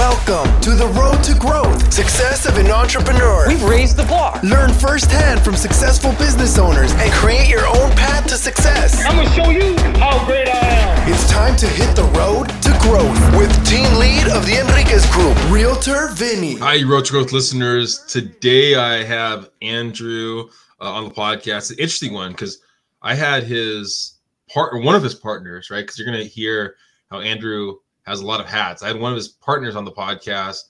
Welcome 0.00 0.60
to 0.62 0.70
the 0.70 0.86
road 0.98 1.22
to 1.24 1.34
growth, 1.38 1.92
success 1.92 2.46
of 2.46 2.56
an 2.56 2.70
entrepreneur. 2.70 3.46
We've 3.46 3.62
raised 3.62 3.98
the 3.98 4.04
bar. 4.04 4.40
Learn 4.42 4.72
firsthand 4.72 5.44
from 5.44 5.56
successful 5.56 6.12
business 6.12 6.56
owners 6.56 6.92
and 6.94 7.12
create 7.12 7.50
your 7.50 7.66
own 7.66 7.90
path 7.90 8.26
to 8.28 8.36
success. 8.36 9.04
I'm 9.04 9.16
gonna 9.16 9.28
show 9.28 9.50
you 9.50 9.76
how 10.00 10.24
great 10.24 10.48
I 10.48 10.56
am. 10.56 11.12
It's 11.12 11.30
time 11.30 11.54
to 11.56 11.66
hit 11.66 11.94
the 11.94 12.04
road 12.16 12.48
to 12.62 12.70
growth 12.80 13.36
with 13.36 13.52
team 13.68 13.92
lead 13.98 14.26
of 14.28 14.46
the 14.46 14.58
Enriquez 14.58 15.04
Group, 15.12 15.36
Realtor 15.50 16.08
Vinny. 16.14 16.54
Hi, 16.56 16.82
Road 16.82 17.04
to 17.04 17.12
Growth 17.12 17.32
listeners. 17.32 17.98
Today 18.06 18.76
I 18.76 19.04
have 19.04 19.50
Andrew 19.60 20.48
uh, 20.80 20.92
on 20.92 21.04
the 21.04 21.10
podcast. 21.10 21.72
An 21.72 21.76
interesting 21.78 22.14
one 22.14 22.32
because 22.32 22.62
I 23.02 23.14
had 23.14 23.42
his 23.42 24.14
partner, 24.48 24.80
one 24.80 24.94
of 24.94 25.02
his 25.02 25.14
partners, 25.14 25.68
right? 25.68 25.82
Because 25.82 25.98
you're 25.98 26.10
going 26.10 26.24
to 26.24 26.26
hear 26.26 26.76
how 27.10 27.20
Andrew 27.20 27.74
has 28.10 28.20
a 28.20 28.26
lot 28.26 28.40
of 28.40 28.46
hats. 28.46 28.82
I 28.82 28.88
had 28.88 29.00
one 29.00 29.12
of 29.12 29.16
his 29.16 29.28
partners 29.28 29.76
on 29.76 29.84
the 29.84 29.92
podcast. 29.92 30.64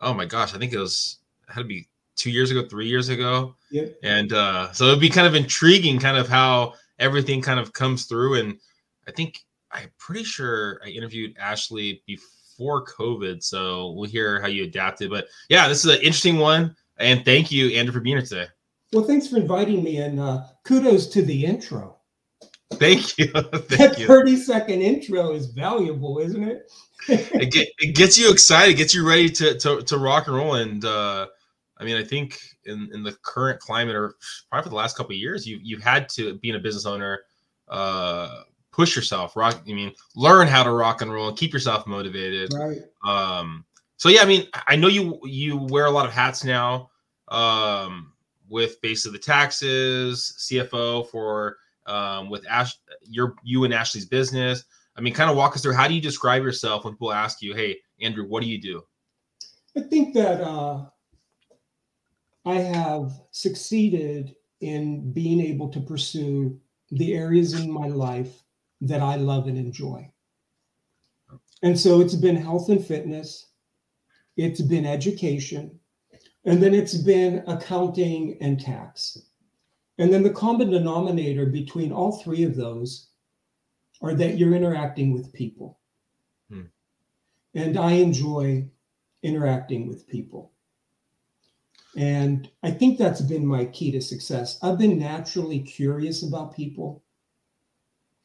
Oh 0.00 0.14
my 0.14 0.24
gosh, 0.24 0.54
I 0.54 0.58
think 0.58 0.72
it 0.72 0.78
was 0.78 1.18
it 1.48 1.52
had 1.52 1.62
to 1.62 1.66
be 1.66 1.88
two 2.16 2.30
years 2.30 2.50
ago, 2.50 2.66
three 2.66 2.88
years 2.88 3.08
ago. 3.08 3.54
Yeah. 3.70 3.86
And 4.02 4.32
uh, 4.32 4.72
so 4.72 4.86
it'd 4.86 5.00
be 5.00 5.10
kind 5.10 5.26
of 5.26 5.34
intriguing, 5.34 5.98
kind 5.98 6.16
of 6.16 6.28
how 6.28 6.74
everything 6.98 7.42
kind 7.42 7.60
of 7.60 7.72
comes 7.72 8.06
through. 8.06 8.40
And 8.40 8.58
I 9.06 9.12
think 9.12 9.44
I'm 9.70 9.90
pretty 9.98 10.24
sure 10.24 10.80
I 10.84 10.88
interviewed 10.88 11.36
Ashley 11.38 12.02
before 12.06 12.84
COVID, 12.86 13.42
so 13.42 13.92
we'll 13.92 14.08
hear 14.08 14.40
how 14.40 14.48
you 14.48 14.64
adapted. 14.64 15.10
But 15.10 15.28
yeah, 15.48 15.68
this 15.68 15.84
is 15.84 15.94
an 15.94 16.00
interesting 16.00 16.38
one. 16.38 16.74
And 16.98 17.24
thank 17.24 17.52
you, 17.52 17.68
Andrew, 17.76 17.92
for 17.92 18.00
being 18.00 18.16
here 18.16 18.26
today. 18.26 18.46
Well, 18.92 19.04
thanks 19.04 19.28
for 19.28 19.36
inviting 19.36 19.82
me, 19.82 19.98
and 19.98 20.18
uh, 20.18 20.44
kudos 20.64 21.08
to 21.08 21.22
the 21.22 21.44
intro. 21.44 21.95
Thank 22.74 23.18
you. 23.18 23.26
thank 23.32 23.68
That 23.68 23.98
you. 23.98 24.06
30 24.06 24.36
second 24.36 24.82
intro 24.82 25.32
is 25.32 25.46
valuable, 25.46 26.18
isn't 26.18 26.42
it? 26.42 26.70
it, 27.08 27.52
get, 27.52 27.68
it 27.78 27.94
gets 27.94 28.18
you 28.18 28.30
excited, 28.30 28.76
gets 28.76 28.94
you 28.94 29.06
ready 29.06 29.28
to, 29.30 29.56
to, 29.58 29.82
to 29.82 29.98
rock 29.98 30.26
and 30.26 30.36
roll. 30.36 30.54
And 30.54 30.84
uh, 30.84 31.26
I 31.78 31.84
mean, 31.84 31.96
I 31.96 32.04
think 32.04 32.38
in, 32.64 32.90
in 32.92 33.02
the 33.02 33.12
current 33.22 33.60
climate, 33.60 33.94
or 33.94 34.14
probably 34.50 34.64
for 34.64 34.70
the 34.70 34.76
last 34.76 34.96
couple 34.96 35.12
of 35.12 35.18
years, 35.18 35.46
you 35.46 35.58
you've 35.62 35.82
had 35.82 36.08
to 36.10 36.34
being 36.38 36.56
a 36.56 36.58
business 36.58 36.86
owner, 36.86 37.22
uh, 37.68 38.42
push 38.72 38.96
yourself, 38.96 39.36
rock. 39.36 39.62
I 39.68 39.72
mean, 39.72 39.92
learn 40.14 40.48
how 40.48 40.62
to 40.62 40.70
rock 40.70 41.02
and 41.02 41.12
roll, 41.12 41.28
and 41.28 41.36
keep 41.36 41.52
yourself 41.52 41.86
motivated. 41.86 42.52
right. 42.54 42.78
Um, 43.06 43.64
so 43.96 44.08
yeah, 44.08 44.22
I 44.22 44.26
mean, 44.26 44.46
I 44.66 44.76
know 44.76 44.88
you 44.88 45.20
you 45.24 45.56
wear 45.56 45.86
a 45.86 45.90
lot 45.90 46.06
of 46.06 46.12
hats 46.12 46.44
now, 46.44 46.90
um, 47.28 48.12
with 48.48 48.80
basically 48.80 49.18
the 49.18 49.24
taxes, 49.24 50.34
CFO 50.38 51.08
for 51.08 51.58
um, 51.86 52.28
with 52.28 52.46
Ash, 52.48 52.76
your 53.02 53.34
you 53.42 53.64
and 53.64 53.74
Ashley's 53.74 54.06
business. 54.06 54.64
I 54.96 55.00
mean, 55.00 55.14
kind 55.14 55.30
of 55.30 55.36
walk 55.36 55.54
us 55.54 55.62
through 55.62 55.74
how 55.74 55.88
do 55.88 55.94
you 55.94 56.00
describe 56.00 56.42
yourself 56.42 56.84
when 56.84 56.94
people 56.94 57.12
ask 57.12 57.42
you, 57.42 57.54
"Hey, 57.54 57.78
Andrew, 58.00 58.26
what 58.26 58.42
do 58.42 58.48
you 58.48 58.60
do?" 58.60 58.82
I 59.76 59.80
think 59.80 60.14
that 60.14 60.40
uh, 60.40 60.86
I 62.44 62.54
have 62.54 63.12
succeeded 63.30 64.34
in 64.60 65.12
being 65.12 65.40
able 65.40 65.68
to 65.68 65.80
pursue 65.80 66.58
the 66.90 67.14
areas 67.14 67.52
in 67.52 67.70
my 67.70 67.88
life 67.88 68.42
that 68.80 69.02
I 69.02 69.16
love 69.16 69.48
and 69.48 69.58
enjoy. 69.58 70.10
And 71.62 71.78
so 71.78 72.00
it's 72.00 72.14
been 72.14 72.36
health 72.36 72.68
and 72.68 72.84
fitness, 72.84 73.48
it's 74.36 74.60
been 74.60 74.86
education, 74.86 75.78
and 76.44 76.62
then 76.62 76.74
it's 76.74 76.94
been 76.94 77.42
accounting 77.46 78.38
and 78.40 78.60
tax. 78.60 79.18
And 79.98 80.12
then 80.12 80.22
the 80.22 80.30
common 80.30 80.70
denominator 80.70 81.46
between 81.46 81.92
all 81.92 82.12
three 82.12 82.42
of 82.42 82.56
those 82.56 83.08
are 84.02 84.14
that 84.14 84.36
you're 84.36 84.54
interacting 84.54 85.12
with 85.12 85.32
people. 85.32 85.78
Hmm. 86.50 86.64
And 87.54 87.78
I 87.78 87.92
enjoy 87.92 88.68
interacting 89.22 89.88
with 89.88 90.06
people. 90.06 90.52
And 91.96 92.50
I 92.62 92.70
think 92.70 92.98
that's 92.98 93.22
been 93.22 93.46
my 93.46 93.64
key 93.64 93.90
to 93.92 94.02
success. 94.02 94.58
I've 94.62 94.78
been 94.78 94.98
naturally 94.98 95.60
curious 95.60 96.22
about 96.22 96.54
people, 96.54 97.02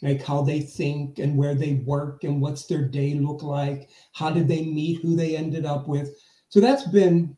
like 0.02 0.22
how 0.22 0.42
they 0.42 0.60
think 0.60 1.20
and 1.20 1.38
where 1.38 1.56
they 1.56 1.76
work 1.86 2.26
and 2.26 2.42
what's 2.42 2.66
their 2.66 2.84
day 2.84 3.14
look 3.14 3.44
like. 3.44 3.90
How 4.12 4.30
did 4.30 4.50
they 4.50 4.66
meet 4.66 5.02
who 5.02 5.16
they 5.16 5.38
ended 5.38 5.66
up 5.66 5.88
with? 5.88 6.20
So 6.50 6.60
that's 6.60 6.86
been 6.90 7.38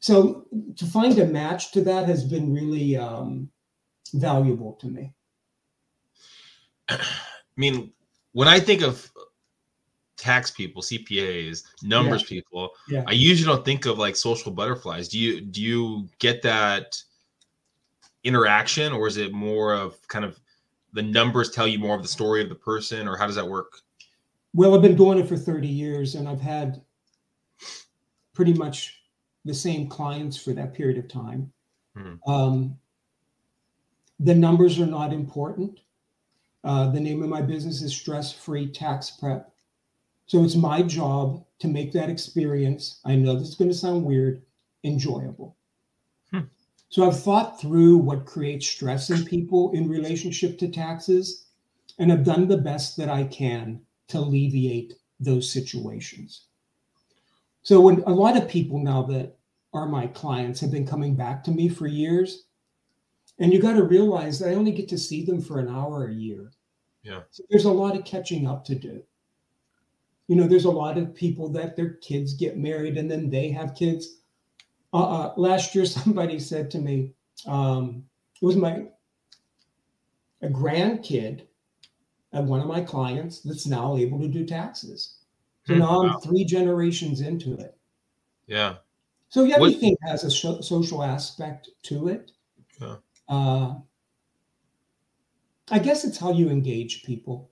so 0.00 0.46
to 0.76 0.86
find 0.86 1.18
a 1.18 1.26
match 1.26 1.72
to 1.72 1.80
that 1.82 2.06
has 2.06 2.24
been 2.24 2.52
really 2.52 2.96
um, 2.96 3.50
valuable 4.14 4.74
to 4.74 4.86
me. 4.86 5.12
I 6.88 7.00
mean, 7.56 7.92
when 8.32 8.48
I 8.48 8.60
think 8.60 8.82
of 8.82 9.10
tax 10.16 10.50
people, 10.50 10.82
CPAs, 10.82 11.64
numbers 11.82 12.22
people, 12.22 12.70
Yeah. 12.88 13.04
I 13.06 13.12
usually 13.12 13.46
don't 13.46 13.64
think 13.64 13.86
of 13.86 13.98
like 13.98 14.16
social 14.16 14.52
butterflies. 14.52 15.08
Do 15.08 15.18
you 15.18 15.40
do 15.40 15.60
you 15.60 16.08
get 16.18 16.42
that 16.42 17.00
interaction, 18.24 18.92
or 18.92 19.06
is 19.06 19.16
it 19.16 19.32
more 19.32 19.74
of 19.74 20.06
kind 20.08 20.24
of 20.24 20.38
the 20.92 21.02
numbers 21.02 21.50
tell 21.50 21.66
you 21.66 21.78
more 21.78 21.96
of 21.96 22.02
the 22.02 22.08
story 22.08 22.42
of 22.42 22.48
the 22.48 22.54
person, 22.54 23.08
or 23.08 23.16
how 23.16 23.26
does 23.26 23.36
that 23.36 23.48
work? 23.48 23.80
Well, 24.54 24.74
I've 24.74 24.82
been 24.82 24.96
doing 24.96 25.18
it 25.18 25.28
for 25.28 25.36
30 25.36 25.68
years 25.68 26.14
and 26.14 26.28
I've 26.28 26.40
had 26.40 26.82
pretty 28.32 28.54
much 28.54 28.97
the 29.44 29.54
same 29.54 29.88
clients 29.88 30.36
for 30.36 30.52
that 30.52 30.74
period 30.74 30.98
of 30.98 31.08
time. 31.08 31.52
Mhm. 31.96 32.18
Um, 32.26 32.78
the 34.20 34.34
numbers 34.34 34.78
are 34.78 34.86
not 34.86 35.12
important. 35.12 35.80
Uh, 36.64 36.90
the 36.90 37.00
name 37.00 37.22
of 37.22 37.28
my 37.28 37.40
business 37.40 37.82
is 37.82 37.94
Stress 37.94 38.32
Free 38.32 38.68
Tax 38.68 39.10
Prep. 39.10 39.52
So 40.26 40.44
it's 40.44 40.56
my 40.56 40.82
job 40.82 41.44
to 41.60 41.68
make 41.68 41.92
that 41.92 42.10
experience. 42.10 43.00
I 43.04 43.16
know 43.16 43.38
this 43.38 43.48
is 43.48 43.54
going 43.54 43.70
to 43.70 43.76
sound 43.76 44.04
weird, 44.04 44.42
enjoyable. 44.84 45.56
Hmm. 46.30 46.40
So 46.90 47.06
I've 47.06 47.20
thought 47.20 47.60
through 47.60 47.98
what 47.98 48.26
creates 48.26 48.66
stress 48.66 49.10
in 49.10 49.24
people 49.24 49.72
in 49.72 49.88
relationship 49.88 50.58
to 50.58 50.68
taxes, 50.68 51.46
and 51.98 52.12
I've 52.12 52.24
done 52.24 52.48
the 52.48 52.58
best 52.58 52.96
that 52.96 53.08
I 53.08 53.24
can 53.24 53.80
to 54.08 54.18
alleviate 54.18 54.94
those 55.20 55.50
situations. 55.50 56.47
So 57.68 57.82
when 57.82 58.02
a 58.06 58.14
lot 58.14 58.34
of 58.34 58.48
people 58.48 58.78
now 58.78 59.02
that 59.02 59.36
are 59.74 59.86
my 59.86 60.06
clients 60.06 60.58
have 60.60 60.70
been 60.70 60.86
coming 60.86 61.14
back 61.14 61.44
to 61.44 61.50
me 61.50 61.68
for 61.68 61.86
years, 61.86 62.46
and 63.38 63.52
you 63.52 63.60
got 63.60 63.74
to 63.74 63.82
realize 63.82 64.38
that 64.38 64.48
I 64.48 64.54
only 64.54 64.72
get 64.72 64.88
to 64.88 64.96
see 64.96 65.22
them 65.22 65.42
for 65.42 65.58
an 65.58 65.68
hour 65.68 66.06
a 66.06 66.14
year. 66.14 66.50
Yeah. 67.02 67.20
So 67.30 67.42
there's 67.50 67.66
a 67.66 67.70
lot 67.70 67.94
of 67.94 68.06
catching 68.06 68.46
up 68.46 68.64
to 68.64 68.74
do. 68.74 69.02
You 70.28 70.36
know, 70.36 70.46
there's 70.46 70.64
a 70.64 70.70
lot 70.70 70.96
of 70.96 71.14
people 71.14 71.50
that 71.50 71.76
their 71.76 71.90
kids 71.96 72.32
get 72.32 72.56
married 72.56 72.96
and 72.96 73.10
then 73.10 73.28
they 73.28 73.50
have 73.50 73.74
kids. 73.74 74.20
Uh, 74.94 75.26
uh, 75.26 75.34
last 75.36 75.74
year, 75.74 75.84
somebody 76.00 76.40
said 76.40 76.70
to 76.70 76.78
me, 76.78 77.12
um, 77.46 78.02
it 78.40 78.46
was 78.46 78.56
my 78.56 78.86
a 80.40 80.48
grandkid 80.48 81.42
of 82.32 82.46
one 82.46 82.60
of 82.60 82.66
my 82.66 82.80
clients 82.80 83.40
that's 83.40 83.66
now 83.66 83.98
able 83.98 84.18
to 84.20 84.28
do 84.28 84.46
taxes. 84.46 85.17
So 85.68 85.74
now 85.74 86.02
I'm 86.02 86.20
three 86.20 86.44
generations 86.44 87.20
into 87.20 87.54
it. 87.56 87.76
Yeah. 88.46 88.76
So 89.28 89.42
What- 89.42 89.52
everything 89.52 89.96
has 90.06 90.24
a 90.24 90.30
so- 90.30 90.62
social 90.62 91.02
aspect 91.02 91.68
to 91.84 92.08
it. 92.08 92.32
Yeah. 92.80 92.96
Uh, 93.28 93.74
I 95.70 95.78
guess 95.78 96.04
it's 96.06 96.16
how 96.16 96.32
you 96.32 96.48
engage 96.48 97.02
people. 97.02 97.50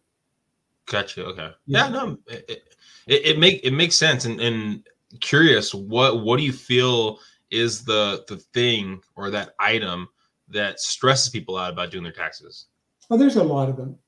Gotcha. 0.86 1.26
Okay. 1.26 1.50
Yeah. 1.66 1.84
Yeah. 1.84 1.88
No, 1.90 2.18
it, 2.26 2.64
it, 3.06 3.26
it 3.26 3.38
make 3.38 3.60
it 3.62 3.72
makes 3.72 3.96
sense. 3.96 4.24
And 4.24 4.40
and 4.40 4.86
curious, 5.20 5.74
what 5.74 6.24
what 6.24 6.38
do 6.38 6.44
you 6.44 6.52
feel 6.54 7.18
is 7.50 7.84
the 7.84 8.24
the 8.28 8.38
thing 8.38 9.02
or 9.14 9.28
that 9.30 9.54
item 9.58 10.08
that 10.48 10.80
stresses 10.80 11.28
people 11.28 11.58
out 11.58 11.72
about 11.72 11.90
doing 11.90 12.04
their 12.04 12.12
taxes? 12.12 12.66
Well, 13.10 13.18
there's 13.18 13.36
a 13.36 13.44
lot 13.44 13.68
of 13.68 13.76
them. 13.76 13.98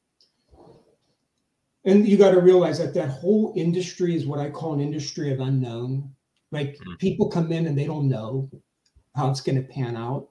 And 1.85 2.07
you 2.07 2.17
got 2.17 2.33
to 2.33 2.41
realize 2.41 2.79
that 2.79 2.95
that 2.95 3.09
whole 3.09 3.53
industry 3.57 4.15
is 4.15 4.27
what 4.27 4.41
I 4.41 4.51
call 4.51 4.75
an 4.75 4.81
industry 4.81 5.33
of 5.33 5.41
unknown. 5.41 6.15
Like 6.51 6.79
Mhm. 6.79 6.99
people 6.99 7.29
come 7.29 7.53
in 7.53 7.67
and 7.67 7.79
they 7.79 7.87
don't 7.87 8.09
know 8.09 8.51
how 9.15 9.31
it's 9.31 9.41
going 9.41 9.57
to 9.57 9.69
pan 9.69 9.97
out. 9.97 10.29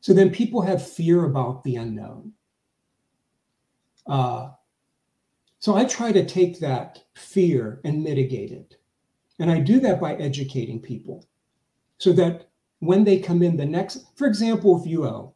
So 0.00 0.12
then 0.12 0.30
people 0.30 0.62
have 0.62 0.86
fear 0.86 1.24
about 1.24 1.62
the 1.64 1.76
unknown. 1.76 2.32
Uh, 4.06 4.50
so 5.58 5.74
I 5.74 5.84
try 5.84 6.10
to 6.10 6.24
take 6.24 6.58
that 6.60 7.04
fear 7.14 7.80
and 7.84 8.02
mitigate 8.02 8.50
it. 8.50 8.76
And 9.38 9.50
I 9.50 9.60
do 9.60 9.80
that 9.80 10.00
by 10.00 10.14
educating 10.14 10.80
people 10.80 11.24
so 11.98 12.12
that 12.14 12.48
when 12.80 13.04
they 13.04 13.18
come 13.18 13.42
in 13.42 13.56
the 13.56 13.66
next, 13.66 14.06
for 14.16 14.26
example, 14.26 14.80
if 14.80 14.86
you 14.86 15.04
owe, 15.04 15.34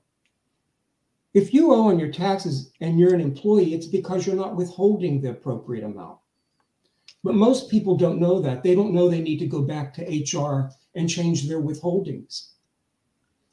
if 1.34 1.52
you 1.52 1.72
owe 1.72 1.88
on 1.88 1.98
your 1.98 2.12
taxes 2.12 2.70
and 2.80 2.98
you're 2.98 3.14
an 3.14 3.20
employee, 3.20 3.74
it's 3.74 3.86
because 3.86 4.26
you're 4.26 4.36
not 4.36 4.56
withholding 4.56 5.20
the 5.20 5.30
appropriate 5.30 5.84
amount. 5.84 6.18
But 7.24 7.34
most 7.34 7.70
people 7.70 7.96
don't 7.96 8.20
know 8.20 8.40
that. 8.40 8.62
They 8.62 8.74
don't 8.74 8.94
know 8.94 9.08
they 9.08 9.20
need 9.20 9.38
to 9.38 9.46
go 9.46 9.62
back 9.62 9.92
to 9.94 10.02
HR 10.02 10.70
and 10.94 11.10
change 11.10 11.48
their 11.48 11.60
withholdings. 11.60 12.50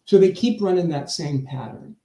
So 0.06 0.20
they 0.20 0.32
keep 0.32 0.62
running 0.62 0.90
that 0.90 1.10
same 1.10 1.46
pattern. 1.46 1.96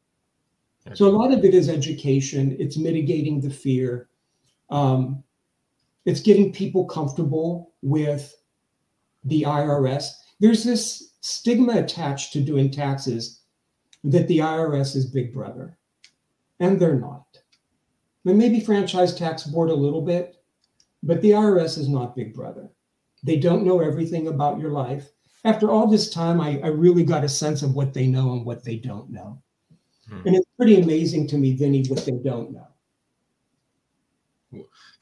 So 0.95 1.09
a 1.09 1.17
lot 1.17 1.33
of 1.33 1.45
it 1.45 1.53
is 1.53 1.69
education, 1.69 2.57
it's 2.61 2.77
mitigating 2.77 3.41
the 3.41 3.51
fear, 3.51 4.09
um, 4.71 5.25
it's 6.05 6.21
getting 6.21 6.53
people 6.53 6.85
comfortable 6.85 7.73
with 7.83 8.33
the 9.25 9.43
IRS. 9.43 10.11
There's 10.39 10.63
this 10.63 11.15
stigma 11.21 11.79
attached 11.79 12.33
to 12.35 12.41
doing 12.41 12.71
taxes 12.71 13.41
that 14.07 14.29
the 14.29 14.39
IRS 14.39 14.95
is 14.95 15.07
big 15.07 15.35
brother, 15.35 15.77
and 16.61 16.81
they're 16.81 16.99
not. 16.99 17.25
And 18.25 18.39
maybe 18.39 18.61
franchise 18.61 19.15
tax 19.15 19.45
board 19.45 19.71
a 19.71 19.75
little 19.75 20.03
bit, 20.03 20.37
but 21.03 21.21
the 21.23 21.33
IRS 21.33 21.77
is 21.79 21.89
not 21.89 22.17
big 22.17 22.35
brother. 22.35 22.71
They 23.23 23.37
don't 23.37 23.65
know 23.65 23.81
everything 23.81 24.29
about 24.29 24.61
your 24.61 24.71
life. 24.71 25.11
After 25.45 25.71
all 25.71 25.87
this 25.87 26.11
time, 26.11 26.41
I, 26.41 26.61
I 26.63 26.69
really 26.69 27.05
got 27.05 27.25
a 27.25 27.29
sense 27.29 27.63
of 27.63 27.75
what 27.75 27.95
they 27.95 28.07
know 28.07 28.33
and 28.33 28.45
what 28.45 28.65
they 28.65 28.77
don't 28.77 29.11
know. 29.11 29.43
Hmm. 30.09 30.27
And 30.27 30.37
it's 30.37 30.47
pretty 30.57 30.81
amazing 30.81 31.27
to 31.29 31.39
me, 31.39 31.55
Vinny, 31.55 31.85
what 31.87 32.05
they 32.05 32.13
don't 32.13 32.53
know. 32.53 32.67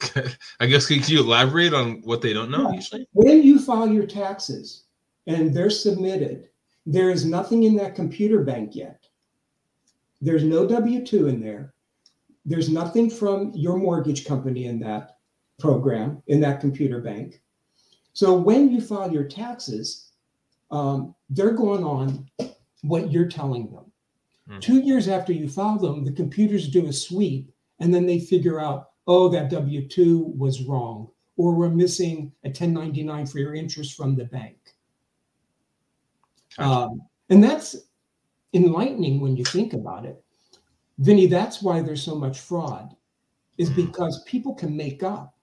I 0.60 0.66
guess 0.66 0.86
could 0.86 1.08
you 1.08 1.20
elaborate 1.20 1.74
on 1.74 2.00
what 2.02 2.20
they 2.20 2.32
don't 2.32 2.50
know 2.50 2.70
yeah. 2.70 2.76
usually? 2.76 3.06
When 3.12 3.42
you 3.42 3.58
file 3.58 3.88
your 3.88 4.06
taxes 4.06 4.84
and 5.26 5.54
they're 5.54 5.70
submitted, 5.70 6.48
there 6.86 7.10
is 7.10 7.24
nothing 7.24 7.64
in 7.64 7.76
that 7.76 7.94
computer 7.94 8.42
bank 8.42 8.74
yet. 8.74 9.06
There's 10.20 10.44
no 10.44 10.66
W 10.66 11.04
2 11.04 11.28
in 11.28 11.40
there. 11.40 11.74
There's 12.44 12.68
nothing 12.68 13.08
from 13.10 13.52
your 13.54 13.76
mortgage 13.76 14.26
company 14.26 14.66
in 14.66 14.78
that 14.80 15.18
program, 15.58 16.22
in 16.26 16.40
that 16.40 16.60
computer 16.60 17.00
bank. 17.00 17.40
So 18.12 18.34
when 18.34 18.70
you 18.70 18.80
file 18.80 19.12
your 19.12 19.24
taxes, 19.24 20.10
um, 20.70 21.14
they're 21.30 21.52
going 21.52 21.84
on 21.84 22.28
what 22.82 23.10
you're 23.10 23.28
telling 23.28 23.70
them. 23.70 23.90
Mm-hmm. 24.48 24.60
Two 24.60 24.80
years 24.80 25.08
after 25.08 25.32
you 25.32 25.48
file 25.48 25.78
them, 25.78 26.04
the 26.04 26.12
computers 26.12 26.68
do 26.68 26.86
a 26.86 26.92
sweep 26.92 27.50
and 27.80 27.92
then 27.94 28.06
they 28.06 28.18
figure 28.18 28.60
out, 28.60 28.90
oh, 29.06 29.28
that 29.28 29.50
W 29.50 29.88
2 29.88 30.34
was 30.36 30.62
wrong, 30.62 31.08
or 31.36 31.52
we're 31.52 31.68
missing 31.68 32.32
a 32.44 32.48
1099 32.48 33.26
for 33.26 33.38
your 33.38 33.54
interest 33.54 33.96
from 33.96 34.14
the 34.14 34.24
bank. 34.24 34.56
Gotcha. 36.56 36.68
Um, 36.68 37.02
and 37.30 37.42
that's 37.42 37.76
enlightening 38.52 39.20
when 39.20 39.36
you 39.36 39.44
think 39.44 39.72
about 39.72 40.04
it. 40.04 40.22
Vinny, 40.98 41.26
that's 41.26 41.62
why 41.62 41.80
there's 41.80 42.02
so 42.02 42.14
much 42.14 42.40
fraud, 42.40 42.94
is 43.58 43.70
mm-hmm. 43.70 43.86
because 43.86 44.22
people 44.24 44.54
can 44.54 44.76
make 44.76 45.02
up 45.02 45.34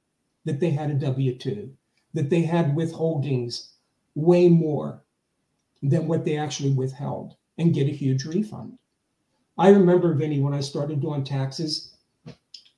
that 0.45 0.59
they 0.59 0.69
had 0.71 0.89
a 0.89 0.95
W 0.95 1.37
2, 1.37 1.71
that 2.13 2.29
they 2.29 2.41
had 2.41 2.75
withholdings 2.75 3.71
way 4.15 4.47
more 4.49 5.03
than 5.83 6.07
what 6.07 6.25
they 6.25 6.37
actually 6.37 6.71
withheld 6.71 7.35
and 7.57 7.73
get 7.73 7.87
a 7.87 7.91
huge 7.91 8.25
refund. 8.25 8.77
I 9.57 9.69
remember, 9.69 10.13
Vinny, 10.13 10.39
when 10.39 10.53
I 10.53 10.61
started 10.61 11.01
doing 11.01 11.23
taxes, 11.23 11.93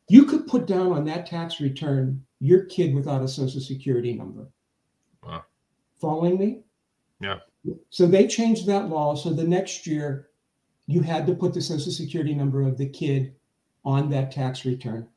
you 0.10 0.26
could 0.26 0.48
put 0.48 0.66
down 0.66 0.92
on 0.92 1.06
that 1.06 1.26
tax 1.26 1.62
return 1.62 2.24
your 2.40 2.66
kid 2.66 2.94
without 2.94 3.24
a 3.24 3.28
social 3.28 3.62
security 3.62 4.14
number. 4.14 4.48
Wow. 5.24 5.44
Following 6.02 6.38
me? 6.38 6.60
Yeah. 7.22 7.40
So 7.90 8.06
they 8.06 8.28
changed 8.28 8.68
that 8.68 8.90
law. 8.90 9.16
So 9.16 9.32
the 9.32 9.44
next 9.44 9.88
year, 9.88 10.30
you 10.88 11.02
had 11.02 11.26
to 11.28 11.36
put 11.36 11.54
the 11.54 11.62
social 11.62 11.92
security 11.92 12.34
number 12.34 12.62
of 12.62 12.78
the 12.78 12.90
kid 12.90 13.36
on 13.86 14.10
that 14.10 14.32
tax 14.32 14.66
return. 14.66 15.08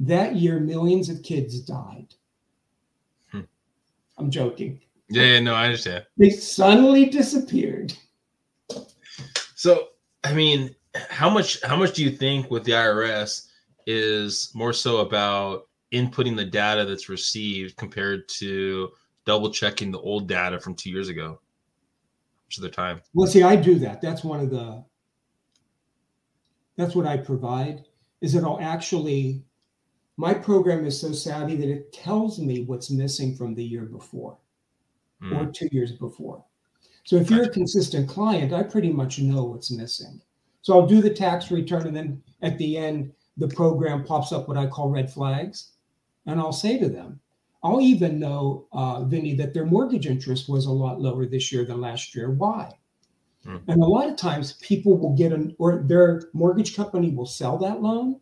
That 0.00 0.36
year, 0.36 0.60
millions 0.60 1.08
of 1.08 1.22
kids 1.22 1.60
died. 1.60 2.14
Hmm. 3.30 3.42
I'm 4.18 4.30
joking. 4.30 4.80
Yeah, 5.08 5.22
yeah, 5.22 5.40
no, 5.40 5.54
I 5.54 5.64
understand. 5.64 6.04
They 6.18 6.30
suddenly 6.30 7.06
disappeared. 7.06 7.94
So, 9.54 9.88
I 10.24 10.34
mean, 10.34 10.74
how 11.08 11.30
much 11.30 11.62
how 11.62 11.76
much 11.76 11.94
do 11.94 12.02
you 12.02 12.10
think 12.10 12.50
with 12.50 12.64
the 12.64 12.72
IRS 12.72 13.48
is 13.86 14.50
more 14.54 14.72
so 14.72 14.98
about 14.98 15.68
inputting 15.92 16.36
the 16.36 16.44
data 16.44 16.84
that's 16.84 17.08
received 17.08 17.76
compared 17.76 18.28
to 18.28 18.90
double 19.24 19.50
checking 19.50 19.90
the 19.90 20.00
old 20.00 20.28
data 20.28 20.58
from 20.58 20.74
two 20.74 20.90
years 20.90 21.08
ago? 21.08 21.40
Much 22.46 22.58
of 22.58 22.62
the 22.62 22.70
time. 22.70 23.00
Well, 23.14 23.26
see, 23.26 23.42
I 23.42 23.56
do 23.56 23.78
that. 23.80 24.00
That's 24.00 24.24
one 24.24 24.40
of 24.40 24.50
the 24.50 24.84
that's 26.76 26.94
what 26.94 27.06
I 27.06 27.16
provide, 27.16 27.84
is 28.20 28.34
that 28.34 28.44
I'll 28.44 28.60
actually 28.60 29.42
my 30.16 30.32
program 30.32 30.86
is 30.86 31.00
so 31.00 31.12
savvy 31.12 31.56
that 31.56 31.68
it 31.68 31.92
tells 31.92 32.38
me 32.38 32.64
what's 32.64 32.90
missing 32.90 33.34
from 33.34 33.54
the 33.54 33.64
year 33.64 33.82
before 33.82 34.38
mm. 35.22 35.36
or 35.36 35.50
two 35.52 35.68
years 35.72 35.92
before. 35.92 36.44
So 37.04 37.16
if 37.16 37.30
you're 37.30 37.44
a 37.44 37.50
consistent 37.50 38.08
client, 38.08 38.52
I 38.52 38.62
pretty 38.62 38.90
much 38.90 39.18
know 39.18 39.44
what's 39.44 39.70
missing. 39.70 40.20
So 40.62 40.72
I'll 40.72 40.86
do 40.86 41.00
the 41.00 41.10
tax 41.10 41.50
return, 41.50 41.86
and 41.86 41.96
then 41.96 42.22
at 42.42 42.58
the 42.58 42.76
end, 42.76 43.12
the 43.36 43.48
program 43.48 44.04
pops 44.04 44.32
up 44.32 44.48
what 44.48 44.56
I 44.56 44.66
call 44.66 44.88
red 44.88 45.12
flags, 45.12 45.72
and 46.26 46.40
I'll 46.40 46.52
say 46.52 46.78
to 46.78 46.88
them, 46.88 47.20
I'll 47.62 47.80
even 47.80 48.18
know, 48.18 48.66
uh, 48.72 49.04
Vinny, 49.04 49.34
that 49.34 49.54
their 49.54 49.66
mortgage 49.66 50.06
interest 50.06 50.48
was 50.48 50.66
a 50.66 50.70
lot 50.72 51.00
lower 51.00 51.26
this 51.26 51.50
year 51.50 51.64
than 51.64 51.80
last 51.80 52.14
year. 52.14 52.30
Why? 52.30 52.72
Mm. 53.44 53.62
And 53.68 53.82
a 53.82 53.86
lot 53.86 54.08
of 54.08 54.16
times, 54.16 54.54
people 54.54 54.96
will 54.96 55.16
get 55.16 55.32
an 55.32 55.54
or 55.58 55.82
their 55.86 56.28
mortgage 56.32 56.76
company 56.76 57.10
will 57.10 57.26
sell 57.26 57.58
that 57.58 57.82
loan, 57.82 58.20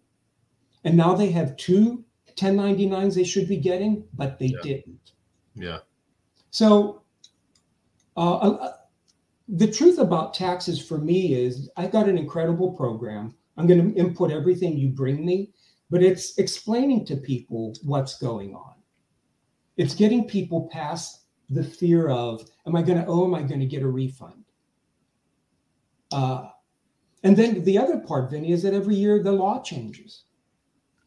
and 0.84 0.96
now 0.96 1.14
they 1.14 1.31
have 1.31 1.56
two 1.56 2.04
1099s 2.36 3.14
they 3.14 3.25
should 3.25 3.48
be 3.48 3.56
getting, 3.56 4.04
but 4.14 4.38
they 4.38 4.46
yeah. 4.46 4.58
didn't. 4.62 5.12
Yeah. 5.54 5.78
So 6.50 7.02
uh, 8.16 8.37
uh 8.37 8.72
the 9.48 9.70
truth 9.70 9.98
about 9.98 10.34
taxes 10.34 10.80
for 10.80 10.98
me 10.98 11.34
is 11.34 11.70
I've 11.76 11.92
got 11.92 12.08
an 12.08 12.16
incredible 12.16 12.72
program. 12.72 13.34
I'm 13.56 13.66
going 13.66 13.92
to 13.92 13.98
input 13.98 14.32
everything 14.32 14.76
you 14.76 14.88
bring 14.88 15.25
me, 15.25 15.52
but 15.90 16.02
it's 16.02 16.38
explaining 16.38 17.04
to 17.06 17.16
people 17.16 17.75
what's 17.82 18.19
going 18.19 18.54
on. 18.54 18.74
It's 19.76 19.94
getting 19.94 20.29
people 20.29 20.69
past 20.73 21.23
the 21.50 21.65
fear 21.65 22.09
of, 22.09 22.49
am 22.67 22.76
I 22.76 22.82
going 22.82 22.99
to 22.99 23.06
owe? 23.06 23.25
Am 23.25 23.35
I 23.35 23.43
going 23.43 23.61
to 23.61 23.67
get 23.67 23.82
a 23.82 23.88
refund? 23.88 24.44
Uh, 26.12 26.49
and 27.23 27.37
then 27.37 27.65
the 27.65 27.79
other 27.79 27.99
part, 27.99 28.31
Vinny, 28.31 28.53
is 28.53 28.62
that 28.62 28.75
every 28.75 28.94
year 28.94 29.23
the 29.23 29.32
law 29.32 29.62
changes. 29.62 30.25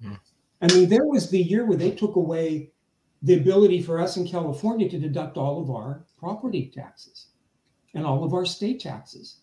Mm. 0.04 0.20
I 0.62 0.68
mean, 0.74 0.90
there 0.90 1.06
was 1.06 1.30
the 1.30 1.42
year 1.42 1.66
where 1.66 1.78
they 1.78 1.92
took 1.92 2.16
away 2.16 2.72
the 3.22 3.36
ability 3.36 3.82
for 3.82 4.00
us 4.00 4.18
in 4.18 4.28
California 4.28 4.90
to 4.90 5.00
deduct 5.00 5.38
all 5.38 5.62
of 5.62 5.70
our 5.70 6.06
property 6.18 6.72
taxes 6.74 7.28
and 7.94 8.06
all 8.06 8.24
of 8.24 8.34
our 8.34 8.46
state 8.46 8.80
taxes. 8.80 9.38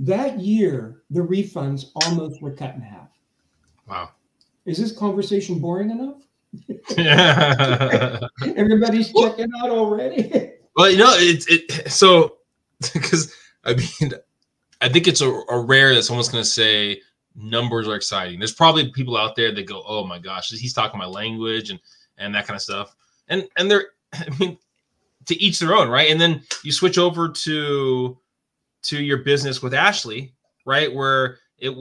That 0.00 0.40
year, 0.40 1.02
the 1.10 1.20
refunds 1.20 1.86
almost 1.94 2.42
were 2.42 2.54
cut 2.54 2.74
in 2.74 2.80
half. 2.80 3.08
Wow. 3.86 4.10
Is 4.64 4.78
this 4.78 4.96
conversation 4.96 5.58
boring 5.58 5.90
enough? 5.90 6.22
Everybody's 8.56 9.12
checking 9.12 9.50
out 9.62 9.70
already. 9.70 10.52
well, 10.76 10.90
you 10.90 10.98
know, 10.98 11.12
it's 11.16 11.46
it 11.48 11.90
so 11.90 12.36
because 12.92 13.34
I 13.64 13.74
mean, 13.74 14.12
I 14.80 14.88
think 14.88 15.06
it's 15.06 15.20
a, 15.20 15.28
a 15.28 15.60
rare 15.60 15.94
that 15.94 16.02
someone's 16.02 16.28
going 16.28 16.44
to 16.44 16.48
say 16.48 17.00
numbers 17.34 17.88
are 17.88 17.94
exciting. 17.94 18.38
There's 18.38 18.52
probably 18.52 18.90
people 18.90 19.16
out 19.16 19.36
there 19.36 19.52
that 19.54 19.66
go, 19.66 19.82
"Oh 19.86 20.04
my 20.04 20.18
gosh, 20.18 20.50
he's 20.50 20.74
talking 20.74 20.98
my 20.98 21.06
language," 21.06 21.70
and 21.70 21.80
and 22.18 22.34
that 22.34 22.46
kind 22.46 22.56
of 22.56 22.62
stuff. 22.62 22.94
And 23.28 23.48
and 23.56 23.70
they're, 23.70 23.86
I 24.12 24.28
mean, 24.38 24.58
to 25.26 25.40
each 25.40 25.58
their 25.58 25.74
own, 25.74 25.88
right? 25.88 26.10
And 26.10 26.20
then 26.20 26.42
you 26.62 26.72
switch 26.72 26.98
over 26.98 27.28
to 27.28 28.18
to 28.82 29.02
your 29.02 29.18
business 29.18 29.62
with 29.62 29.74
Ashley, 29.74 30.34
right? 30.66 30.92
Where 30.92 31.38
it 31.58 31.74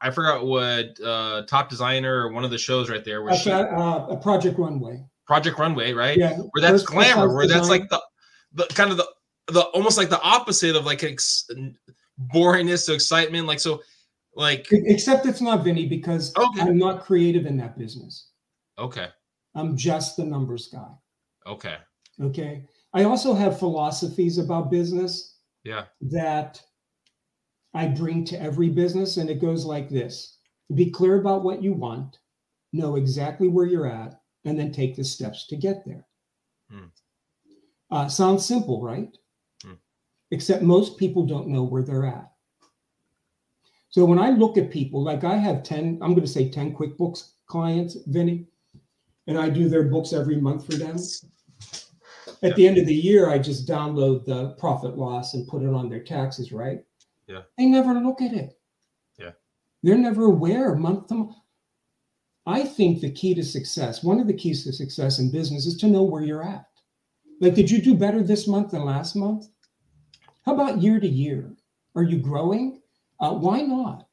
I 0.00 0.10
forgot 0.10 0.46
what 0.46 1.00
uh 1.00 1.42
top 1.46 1.68
designer 1.68 2.26
or 2.26 2.32
one 2.32 2.44
of 2.44 2.50
the 2.50 2.58
shows 2.58 2.88
right 2.88 3.04
there 3.04 3.20
she, 3.34 3.50
uh, 3.50 4.06
a 4.06 4.16
project 4.16 4.58
runway. 4.58 5.04
Project 5.28 5.58
Runway, 5.58 5.92
right? 5.92 6.16
Yeah. 6.16 6.38
Where 6.38 6.62
that's 6.62 6.82
glamour, 6.82 7.32
where 7.34 7.46
that's 7.46 7.68
like 7.68 7.90
the 7.90 8.02
the 8.54 8.64
kind 8.68 8.90
of 8.90 8.96
the 8.96 9.06
the 9.48 9.60
almost 9.60 9.98
like 9.98 10.08
the 10.08 10.20
opposite 10.22 10.74
of 10.74 10.86
like 10.86 11.04
ex, 11.04 11.48
boringness 12.34 12.86
to 12.86 12.94
excitement. 12.94 13.46
Like 13.46 13.60
so, 13.60 13.82
like 14.34 14.66
except 14.72 15.26
it's 15.26 15.42
not 15.42 15.64
Vinny 15.64 15.86
because 15.86 16.34
okay. 16.34 16.62
I'm 16.62 16.78
not 16.78 17.04
creative 17.04 17.44
in 17.44 17.58
that 17.58 17.78
business. 17.78 18.30
Okay. 18.78 19.08
I'm 19.54 19.76
just 19.76 20.16
the 20.16 20.24
numbers 20.24 20.68
guy. 20.68 20.88
Okay. 21.46 21.76
Okay. 22.22 22.64
I 22.94 23.04
also 23.04 23.34
have 23.34 23.58
philosophies 23.58 24.38
about 24.38 24.70
business. 24.70 25.36
Yeah. 25.62 25.84
That 26.00 26.58
I 27.74 27.86
bring 27.88 28.24
to 28.26 28.40
every 28.40 28.68
business, 28.68 29.16
and 29.16 29.28
it 29.28 29.40
goes 29.40 29.64
like 29.64 29.88
this 29.88 30.38
be 30.74 30.90
clear 30.90 31.18
about 31.18 31.44
what 31.44 31.62
you 31.62 31.72
want, 31.72 32.18
know 32.72 32.96
exactly 32.96 33.48
where 33.48 33.66
you're 33.66 33.90
at, 33.90 34.20
and 34.44 34.58
then 34.58 34.70
take 34.70 34.94
the 34.96 35.04
steps 35.04 35.46
to 35.46 35.56
get 35.56 35.82
there. 35.86 36.06
Hmm. 36.70 36.86
Uh, 37.90 38.08
sounds 38.08 38.44
simple, 38.44 38.82
right? 38.82 39.16
Hmm. 39.64 39.74
Except 40.30 40.62
most 40.62 40.98
people 40.98 41.24
don't 41.24 41.48
know 41.48 41.62
where 41.62 41.82
they're 41.82 42.04
at. 42.04 42.30
So 43.88 44.04
when 44.04 44.18
I 44.18 44.30
look 44.30 44.58
at 44.58 44.70
people, 44.70 45.02
like 45.02 45.24
I 45.24 45.36
have 45.36 45.62
10, 45.62 46.00
I'm 46.02 46.10
going 46.10 46.20
to 46.20 46.26
say 46.26 46.50
10 46.50 46.76
QuickBooks 46.76 47.30
clients, 47.46 47.96
Vinny, 48.08 48.46
and 49.26 49.38
I 49.38 49.48
do 49.48 49.70
their 49.70 49.84
books 49.84 50.12
every 50.12 50.38
month 50.38 50.66
for 50.66 50.74
them 50.74 50.98
at 52.42 52.54
the 52.56 52.66
end 52.66 52.78
of 52.78 52.86
the 52.86 52.94
year, 52.94 53.30
I 53.30 53.38
just 53.38 53.66
download 53.66 54.24
the 54.24 54.50
profit 54.58 54.96
loss 54.96 55.34
and 55.34 55.48
put 55.48 55.62
it 55.62 55.74
on 55.74 55.88
their 55.88 56.02
taxes, 56.02 56.52
right? 56.52 56.80
Yeah. 57.28 57.42
They 57.56 57.66
never 57.66 57.94
look 57.94 58.20
at 58.22 58.32
it. 58.32 58.58
Yeah. 59.18 59.32
They're 59.82 59.98
never 59.98 60.24
aware 60.24 60.74
month 60.74 61.08
to 61.08 61.14
month. 61.14 61.36
I 62.46 62.64
think 62.64 63.00
the 63.00 63.10
key 63.10 63.34
to 63.34 63.44
success, 63.44 64.02
one 64.02 64.18
of 64.18 64.26
the 64.26 64.32
keys 64.32 64.64
to 64.64 64.72
success 64.72 65.18
in 65.18 65.30
business 65.30 65.66
is 65.66 65.76
to 65.76 65.86
know 65.86 66.02
where 66.02 66.22
you're 66.22 66.42
at. 66.42 66.64
Like, 67.40 67.54
did 67.54 67.70
you 67.70 67.80
do 67.82 67.94
better 67.94 68.22
this 68.22 68.48
month 68.48 68.70
than 68.70 68.84
last 68.84 69.14
month? 69.14 69.48
How 70.46 70.54
about 70.54 70.80
year 70.80 70.98
to 70.98 71.06
year? 71.06 71.54
Are 71.94 72.02
you 72.02 72.18
growing? 72.18 72.80
Uh, 73.20 73.34
why 73.34 73.60
not? 73.60 74.08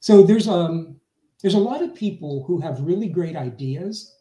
So 0.00 0.22
there's 0.22 0.48
um 0.48 0.96
there's 1.42 1.54
a 1.54 1.58
lot 1.58 1.82
of 1.82 1.94
people 1.94 2.44
who 2.46 2.58
have 2.60 2.80
really 2.80 3.08
great 3.08 3.36
ideas, 3.36 4.16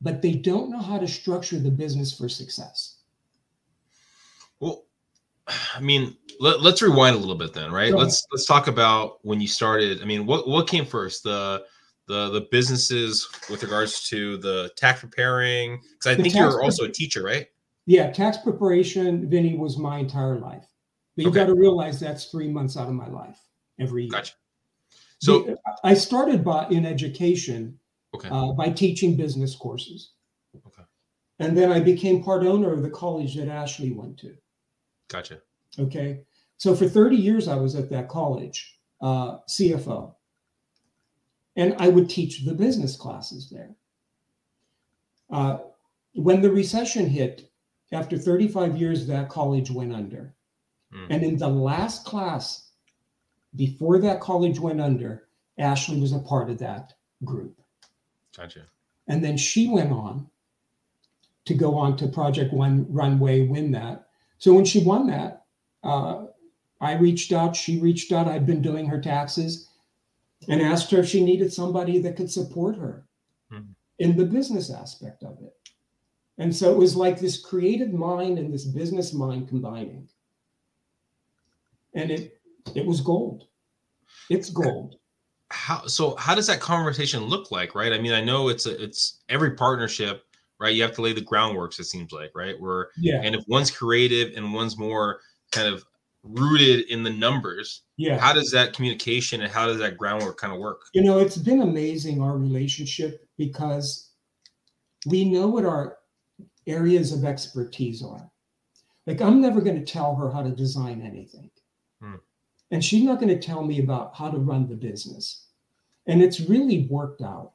but 0.00 0.22
they 0.22 0.32
don't 0.32 0.70
know 0.70 0.80
how 0.80 0.98
to 0.98 1.08
structure 1.08 1.58
the 1.58 1.70
business 1.70 2.16
for 2.16 2.28
success. 2.28 2.98
Well, 4.60 4.85
I 5.48 5.80
mean, 5.80 6.16
let, 6.40 6.60
us 6.60 6.82
rewind 6.82 7.16
a 7.16 7.18
little 7.18 7.34
bit 7.34 7.52
then, 7.52 7.70
right? 7.72 7.94
Let's 7.94 8.26
let's 8.32 8.46
talk 8.46 8.66
about 8.66 9.18
when 9.22 9.40
you 9.40 9.48
started. 9.48 10.02
I 10.02 10.04
mean, 10.04 10.26
what 10.26 10.48
what 10.48 10.68
came 10.68 10.84
first? 10.84 11.22
The 11.22 11.64
the 12.06 12.30
the 12.30 12.48
businesses 12.50 13.28
with 13.50 13.62
regards 13.62 14.08
to 14.08 14.36
the 14.38 14.70
tax 14.76 15.00
preparing 15.00 15.80
because 15.92 16.12
I 16.12 16.14
the 16.14 16.22
think 16.22 16.34
you're 16.34 16.62
also 16.62 16.84
a 16.84 16.90
teacher, 16.90 17.22
right? 17.22 17.46
Yeah, 17.86 18.10
tax 18.10 18.38
preparation, 18.38 19.30
Vinny, 19.30 19.56
was 19.56 19.78
my 19.78 19.98
entire 19.98 20.38
life. 20.38 20.66
But 21.16 21.22
you 21.22 21.30
okay. 21.30 21.40
got 21.40 21.46
to 21.46 21.54
realize 21.54 22.00
that's 22.00 22.26
three 22.26 22.48
months 22.48 22.76
out 22.76 22.88
of 22.88 22.94
my 22.94 23.08
life 23.08 23.38
every 23.78 24.02
year. 24.02 24.10
Gotcha. 24.10 24.34
So 25.18 25.56
I 25.82 25.94
started 25.94 26.44
by 26.44 26.68
in 26.68 26.84
education 26.84 27.78
okay. 28.14 28.28
uh, 28.30 28.52
by 28.52 28.70
teaching 28.70 29.16
business 29.16 29.54
courses. 29.54 30.12
Okay. 30.66 30.82
And 31.38 31.56
then 31.56 31.72
I 31.72 31.80
became 31.80 32.22
part 32.22 32.44
owner 32.44 32.72
of 32.72 32.82
the 32.82 32.90
college 32.90 33.34
that 33.36 33.48
Ashley 33.48 33.92
went 33.92 34.18
to. 34.18 34.36
Gotcha. 35.08 35.40
Okay. 35.78 36.20
So 36.56 36.74
for 36.74 36.88
30 36.88 37.16
years, 37.16 37.48
I 37.48 37.56
was 37.56 37.74
at 37.74 37.90
that 37.90 38.08
college, 38.08 38.78
uh, 39.00 39.38
CFO. 39.48 40.14
And 41.56 41.74
I 41.78 41.88
would 41.88 42.10
teach 42.10 42.44
the 42.44 42.54
business 42.54 42.96
classes 42.96 43.50
there. 43.50 43.74
Uh, 45.30 45.58
when 46.14 46.40
the 46.40 46.50
recession 46.50 47.06
hit, 47.06 47.50
after 47.92 48.18
35 48.18 48.76
years, 48.76 49.06
that 49.06 49.28
college 49.28 49.70
went 49.70 49.94
under. 49.94 50.34
Mm. 50.92 51.06
And 51.10 51.24
in 51.24 51.36
the 51.36 51.48
last 51.48 52.04
class, 52.04 52.70
before 53.54 53.98
that 54.00 54.20
college 54.20 54.58
went 54.58 54.80
under, 54.80 55.28
Ashley 55.58 56.00
was 56.00 56.12
a 56.12 56.18
part 56.18 56.50
of 56.50 56.58
that 56.58 56.94
group. 57.24 57.60
Gotcha. 58.36 58.62
And 59.08 59.24
then 59.24 59.36
she 59.36 59.68
went 59.68 59.92
on 59.92 60.28
to 61.46 61.54
go 61.54 61.74
on 61.74 61.96
to 61.96 62.08
Project 62.08 62.52
One 62.52 62.86
Runway, 62.92 63.46
win 63.46 63.70
that. 63.72 64.05
So 64.38 64.52
when 64.52 64.64
she 64.64 64.82
won 64.82 65.06
that, 65.08 65.44
uh, 65.82 66.26
I 66.80 66.92
reached 66.94 67.32
out, 67.32 67.56
she 67.56 67.80
reached 67.80 68.12
out. 68.12 68.28
I'd 68.28 68.46
been 68.46 68.62
doing 68.62 68.86
her 68.86 69.00
taxes 69.00 69.68
and 70.48 70.60
asked 70.60 70.90
her 70.90 70.98
if 70.98 71.08
she 71.08 71.24
needed 71.24 71.52
somebody 71.52 71.98
that 72.00 72.16
could 72.16 72.30
support 72.30 72.76
her 72.76 73.06
mm-hmm. 73.52 73.70
in 73.98 74.16
the 74.16 74.24
business 74.24 74.70
aspect 74.70 75.22
of 75.22 75.38
it. 75.42 75.54
And 76.38 76.54
so 76.54 76.70
it 76.70 76.76
was 76.76 76.94
like 76.94 77.18
this 77.18 77.40
creative 77.40 77.92
mind 77.92 78.38
and 78.38 78.52
this 78.52 78.66
business 78.66 79.14
mind 79.14 79.48
combining. 79.48 80.08
And 81.94 82.10
it 82.10 82.38
it 82.74 82.84
was 82.84 83.00
gold. 83.00 83.44
It's 84.28 84.50
gold. 84.50 84.96
How 85.50 85.86
so 85.86 86.14
how 86.16 86.34
does 86.34 86.46
that 86.48 86.60
conversation 86.60 87.24
look 87.24 87.50
like, 87.50 87.74
right? 87.74 87.92
I 87.92 87.98
mean, 87.98 88.12
I 88.12 88.22
know 88.22 88.48
it's 88.48 88.66
a 88.66 88.82
it's 88.82 89.22
every 89.30 89.52
partnership, 89.52 90.25
right? 90.58 90.74
You 90.74 90.82
have 90.82 90.94
to 90.96 91.02
lay 91.02 91.12
the 91.12 91.20
groundworks, 91.20 91.78
it 91.78 91.84
seems 91.84 92.12
like, 92.12 92.32
right? 92.34 92.58
Where 92.60 92.88
yeah, 92.96 93.20
and 93.22 93.34
if 93.34 93.44
one's 93.46 93.70
creative 93.70 94.36
and 94.36 94.52
one's 94.52 94.78
more 94.78 95.20
kind 95.52 95.68
of 95.68 95.84
rooted 96.28 96.86
in 96.88 97.02
the 97.02 97.10
numbers. 97.10 97.82
Yeah. 97.96 98.18
How 98.18 98.32
does 98.32 98.50
that 98.50 98.72
communication 98.72 99.42
and 99.42 99.52
how 99.52 99.66
does 99.66 99.78
that 99.78 99.96
groundwork 99.96 100.38
kind 100.38 100.52
of 100.52 100.58
work? 100.58 100.82
You 100.92 101.02
know, 101.02 101.18
it's 101.18 101.36
been 101.36 101.62
amazing 101.62 102.20
our 102.20 102.36
relationship 102.36 103.28
because 103.36 104.10
we 105.06 105.24
know 105.24 105.46
what 105.46 105.64
our 105.64 105.98
areas 106.66 107.12
of 107.12 107.24
expertise 107.24 108.02
are. 108.02 108.30
Like, 109.06 109.20
I'm 109.20 109.40
never 109.40 109.60
going 109.60 109.78
to 109.78 109.92
tell 109.92 110.16
her 110.16 110.30
how 110.30 110.42
to 110.42 110.50
design 110.50 111.00
anything. 111.00 111.50
Hmm. 112.02 112.16
And 112.72 112.84
she's 112.84 113.04
not 113.04 113.20
going 113.20 113.28
to 113.28 113.46
tell 113.46 113.62
me 113.62 113.80
about 113.80 114.16
how 114.16 114.30
to 114.30 114.38
run 114.38 114.68
the 114.68 114.74
business. 114.74 115.46
And 116.08 116.20
it's 116.20 116.40
really 116.40 116.88
worked 116.90 117.22
out. 117.22 117.52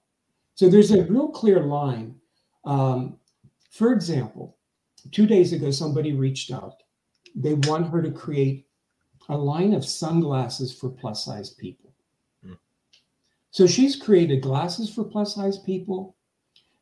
So 0.55 0.69
there's 0.69 0.91
a 0.91 1.03
real 1.03 1.27
clear 1.27 1.61
line. 1.61 2.15
Um, 2.65 3.17
for 3.69 3.93
example, 3.93 4.57
two 5.11 5.25
days 5.25 5.53
ago, 5.53 5.71
somebody 5.71 6.13
reached 6.13 6.51
out 6.51 6.81
they 7.35 7.53
want 7.53 7.89
her 7.89 8.01
to 8.01 8.11
create 8.11 8.67
a 9.29 9.37
line 9.37 9.73
of 9.73 9.85
sunglasses 9.85 10.73
for 10.73 10.89
plus 10.89 11.23
size 11.23 11.51
people. 11.51 11.93
Mm. 12.45 12.57
So 13.51 13.67
she's 13.67 13.95
created 13.95 14.41
glasses 14.41 14.93
for 14.93 15.03
plus 15.03 15.35
size 15.35 15.57
people. 15.59 16.15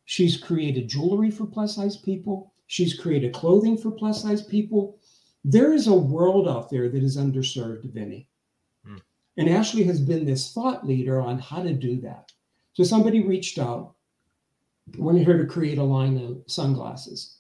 She's 0.06 0.38
created 0.38 0.88
jewelry 0.88 1.30
for 1.30 1.46
plus 1.46 1.76
size 1.76 1.98
people. 1.98 2.54
She's 2.68 2.98
created 2.98 3.34
clothing 3.34 3.78
for 3.78 3.92
plus 3.92 4.22
size 4.22 4.42
people. 4.42 5.00
There 5.44 5.74
is 5.74 5.88
a 5.88 5.94
world 5.94 6.48
out 6.48 6.70
there 6.70 6.90
that 6.90 7.04
is 7.04 7.18
underserved, 7.18 7.92
Vinny. 7.94 8.28
Mm. 8.88 9.02
And 9.38 9.50
Ashley 9.50 9.84
has 9.84 10.02
been 10.02 10.26
this 10.26 10.52
thought 10.52 10.86
leader 10.86 11.22
on 11.22 11.40
how 11.40 11.64
to 11.64 11.74
do 11.74 12.02
that. 12.02 12.32
So 12.74 12.84
somebody 12.84 13.22
reached 13.22 13.60
out, 13.60 13.96
wanted 14.98 15.26
her 15.28 15.38
to 15.38 15.46
create 15.46 15.78
a 15.78 15.84
line 15.84 16.18
of 16.18 16.42
sunglasses 16.52 17.38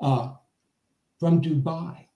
uh, 0.00 0.32
from 1.18 1.40
Dubai. 1.40 2.06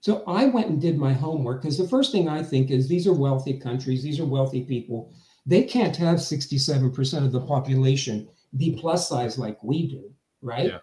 So 0.00 0.22
I 0.26 0.46
went 0.46 0.68
and 0.68 0.80
did 0.80 0.96
my 0.96 1.12
homework 1.12 1.60
because 1.60 1.76
the 1.76 1.88
first 1.88 2.12
thing 2.12 2.28
I 2.28 2.42
think 2.42 2.70
is 2.70 2.88
these 2.88 3.06
are 3.06 3.12
wealthy 3.12 3.58
countries, 3.58 4.02
these 4.02 4.20
are 4.20 4.24
wealthy 4.24 4.62
people. 4.62 5.12
They 5.44 5.64
can't 5.64 5.96
have 5.96 6.18
67% 6.18 7.24
of 7.24 7.32
the 7.32 7.40
population 7.40 8.28
be 8.56 8.76
plus 8.78 9.08
size 9.08 9.38
like 9.38 9.62
we 9.62 9.88
do, 9.88 10.10
right? 10.40 10.66
Yeah. 10.66 10.78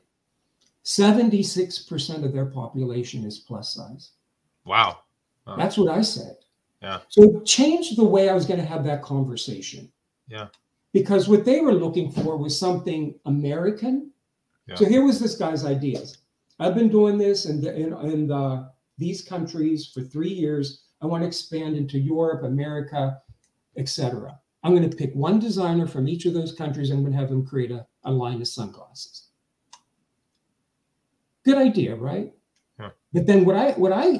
76% 0.83 2.23
of 2.23 2.33
their 2.33 2.45
population 2.45 3.23
is 3.23 3.39
plus 3.39 3.73
size. 3.73 4.11
Wow. 4.65 4.99
wow. 5.47 5.55
That's 5.55 5.77
what 5.77 5.91
I 5.91 6.01
said. 6.01 6.35
Yeah. 6.81 6.99
So 7.09 7.23
it 7.23 7.45
changed 7.45 7.97
the 7.97 8.03
way 8.03 8.29
I 8.29 8.33
was 8.33 8.45
going 8.45 8.59
to 8.59 8.65
have 8.65 8.83
that 8.83 9.01
conversation. 9.01 9.91
Yeah. 10.27 10.47
Because 10.95 11.27
what 11.27 11.43
they 11.43 11.59
were 11.59 11.73
looking 11.73 12.09
for 12.09 12.37
was 12.37 12.57
something 12.57 13.19
American. 13.25 14.11
Yeah. 14.65 14.75
So 14.75 14.85
here 14.85 15.03
was 15.03 15.19
this 15.19 15.35
guy's 15.35 15.65
ideas. 15.65 16.19
I've 16.57 16.73
been 16.73 16.87
doing 16.87 17.17
this 17.17 17.47
in, 17.47 17.61
in, 17.67 17.91
in 18.09 18.27
the 18.27 18.71
these 18.97 19.21
countries 19.21 19.91
for 19.93 19.99
three 19.99 20.29
years. 20.29 20.85
I 21.01 21.05
want 21.07 21.23
to 21.23 21.27
expand 21.27 21.75
into 21.75 21.99
Europe, 21.99 22.45
America, 22.45 23.21
etc. 23.75 24.39
I'm 24.63 24.73
going 24.73 24.89
to 24.89 24.95
pick 24.95 25.13
one 25.13 25.37
designer 25.37 25.85
from 25.85 26.07
each 26.07 26.25
of 26.25 26.33
those 26.33 26.53
countries. 26.53 26.91
I'm 26.91 27.01
going 27.01 27.11
to 27.11 27.19
have 27.19 27.27
them 27.27 27.45
create 27.45 27.71
a, 27.71 27.85
a 28.05 28.11
line 28.11 28.39
of 28.39 28.47
sunglasses. 28.47 29.27
Good 31.43 31.57
idea, 31.57 31.93
right? 31.97 32.31
Yeah. 32.79 32.91
But 33.11 33.25
then 33.25 33.43
what 33.43 33.57
I 33.57 33.71
what 33.71 33.91
I 33.91 34.19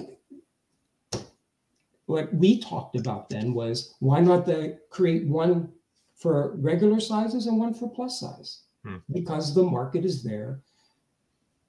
what 2.08 2.34
we 2.34 2.60
talked 2.60 2.98
about 2.98 3.30
then 3.30 3.54
was 3.54 3.96
why 4.00 4.20
not 4.20 4.46
the 4.46 4.78
create 4.90 5.26
one 5.26 5.72
for 6.16 6.56
regular 6.56 7.00
sizes 7.00 7.48
and 7.48 7.60
one 7.60 7.74
for 7.74 7.90
plus 7.90 8.20
size 8.20 8.62
hmm. 8.84 8.98
because 9.12 9.54
the 9.54 9.64
market 9.64 10.06
is 10.06 10.24
there. 10.24 10.62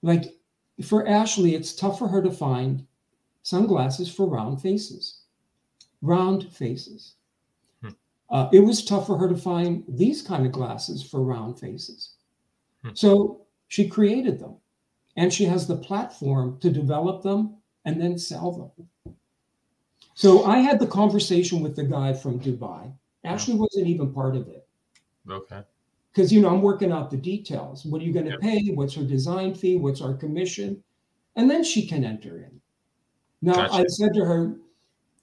Like 0.03 0.35
for 0.85 1.07
Ashley, 1.07 1.55
it's 1.55 1.75
tough 1.75 1.99
for 1.99 2.09
her 2.09 2.23
to 2.23 2.31
find 2.31 2.87
sunglasses 3.43 4.13
for 4.13 4.27
round 4.27 4.61
faces. 4.63 5.23
Round 6.03 6.53
faces. 6.53 7.15
Hmm. 7.83 7.91
Uh, 8.31 8.49
it 8.53 8.61
was 8.61 8.85
tough 8.85 9.07
for 9.07 9.19
her 9.19 9.29
to 9.29 9.37
find 9.37 9.85
these 9.89 10.23
kind 10.23 10.47
of 10.47 10.53
glasses 10.53 11.03
for 11.03 11.23
round 11.23 11.59
faces. 11.59 12.13
Hmm. 12.83 12.91
So 12.95 13.41
she 13.69 13.89
created 13.89 14.39
them 14.39 14.57
and 15.17 15.33
she 15.33 15.45
has 15.45 15.67
the 15.67 15.77
platform 15.77 16.59
to 16.61 16.71
develop 16.71 17.23
them 17.23 17.57
and 17.85 18.01
then 18.01 18.19
sell 18.19 18.53
them. 18.53 19.15
So 20.15 20.45
I 20.45 20.59
had 20.59 20.79
the 20.79 20.87
conversation 20.87 21.63
with 21.63 21.77
the 21.77 21.85
guy 21.85 22.13
from 22.13 22.41
Dubai. 22.41 22.93
Ashley 23.27 23.55
wasn't 23.55 23.87
even 23.87 24.13
part 24.13 24.37
of 24.37 24.49
it. 24.49 24.67
Okay. 25.29 25.63
Because 26.13 26.33
you 26.33 26.41
know 26.41 26.49
I'm 26.49 26.63
working 26.63 26.93
out 26.93 27.11
the 27.11 27.17
details. 27.17 27.85
What 27.85 28.01
are 28.01 28.05
you 28.05 28.13
going 28.13 28.27
to 28.27 28.33
yep. 28.33 28.41
pay? 28.41 28.71
What's 28.73 28.95
her 28.95 29.03
design 29.03 29.55
fee? 29.55 29.77
What's 29.77 30.01
our 30.01 30.15
commission? 30.15 30.83
And 31.35 31.51
then 31.51 31.63
she 31.63 31.87
can 31.87 32.05
enter 32.05 32.39
in. 32.39 32.61
Now, 33.43 33.55
gotcha. 33.55 33.75
I 33.75 33.85
said 33.87 34.15
to 34.15 34.25
her, 34.25 34.57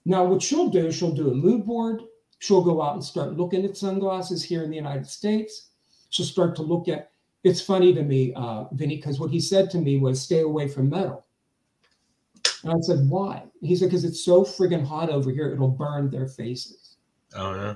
now 0.04 0.24
what 0.24 0.42
she'll 0.42 0.68
do, 0.68 0.92
she'll 0.92 1.14
do 1.14 1.30
a 1.30 1.34
mood 1.34 1.66
board. 1.66 2.02
She'll 2.38 2.62
go 2.62 2.80
out 2.80 2.94
and 2.94 3.02
start 3.02 3.36
looking 3.36 3.64
at 3.64 3.76
sunglasses 3.76 4.44
here 4.44 4.62
in 4.62 4.70
the 4.70 4.76
United 4.76 5.06
States. 5.06 5.70
She'll 6.10 6.26
start 6.26 6.54
to 6.56 6.62
look 6.62 6.88
at, 6.88 7.10
it's 7.42 7.60
funny 7.60 7.92
to 7.94 8.02
me, 8.02 8.32
uh, 8.34 8.64
Vinny, 8.72 8.96
because 8.96 9.18
what 9.18 9.30
he 9.30 9.40
said 9.40 9.70
to 9.70 9.78
me 9.78 9.98
was 9.98 10.20
stay 10.20 10.40
away 10.40 10.68
from 10.68 10.90
metal. 10.90 11.24
And 12.62 12.72
I 12.72 12.80
said, 12.80 13.08
why? 13.08 13.44
He 13.62 13.74
said, 13.74 13.86
because 13.86 14.04
it's 14.04 14.24
so 14.24 14.42
friggin' 14.42 14.86
hot 14.86 15.10
over 15.10 15.30
here, 15.30 15.52
it'll 15.52 15.68
burn 15.68 16.10
their 16.10 16.28
faces. 16.28 16.96
Oh, 17.34 17.54
yeah. 17.54 17.74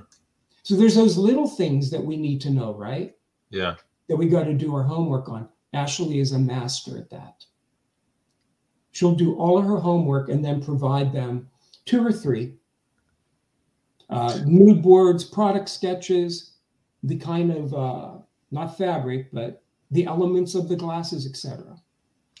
So 0.69 0.75
there's 0.75 0.93
those 0.93 1.17
little 1.17 1.47
things 1.47 1.89
that 1.89 2.05
we 2.05 2.15
need 2.15 2.39
to 2.41 2.51
know, 2.51 2.75
right? 2.75 3.15
Yeah. 3.49 3.73
That 4.07 4.17
we 4.17 4.27
got 4.27 4.43
to 4.43 4.53
do 4.53 4.75
our 4.75 4.83
homework 4.83 5.27
on. 5.27 5.49
Ashley 5.73 6.19
is 6.19 6.33
a 6.33 6.37
master 6.37 6.95
at 6.95 7.09
that. 7.09 7.43
She'll 8.91 9.15
do 9.15 9.35
all 9.37 9.57
of 9.57 9.65
her 9.65 9.79
homework 9.79 10.29
and 10.29 10.45
then 10.45 10.63
provide 10.63 11.11
them 11.11 11.49
two 11.85 12.05
or 12.05 12.11
three 12.11 12.53
uh, 14.11 14.41
mood 14.45 14.83
boards, 14.83 15.23
product 15.23 15.69
sketches, 15.69 16.51
the 17.01 17.17
kind 17.17 17.49
of 17.49 17.73
uh, 17.73 18.11
not 18.51 18.77
fabric, 18.77 19.29
but 19.33 19.63
the 19.89 20.05
elements 20.05 20.53
of 20.53 20.69
the 20.69 20.75
glasses, 20.75 21.25
etc. 21.25 21.81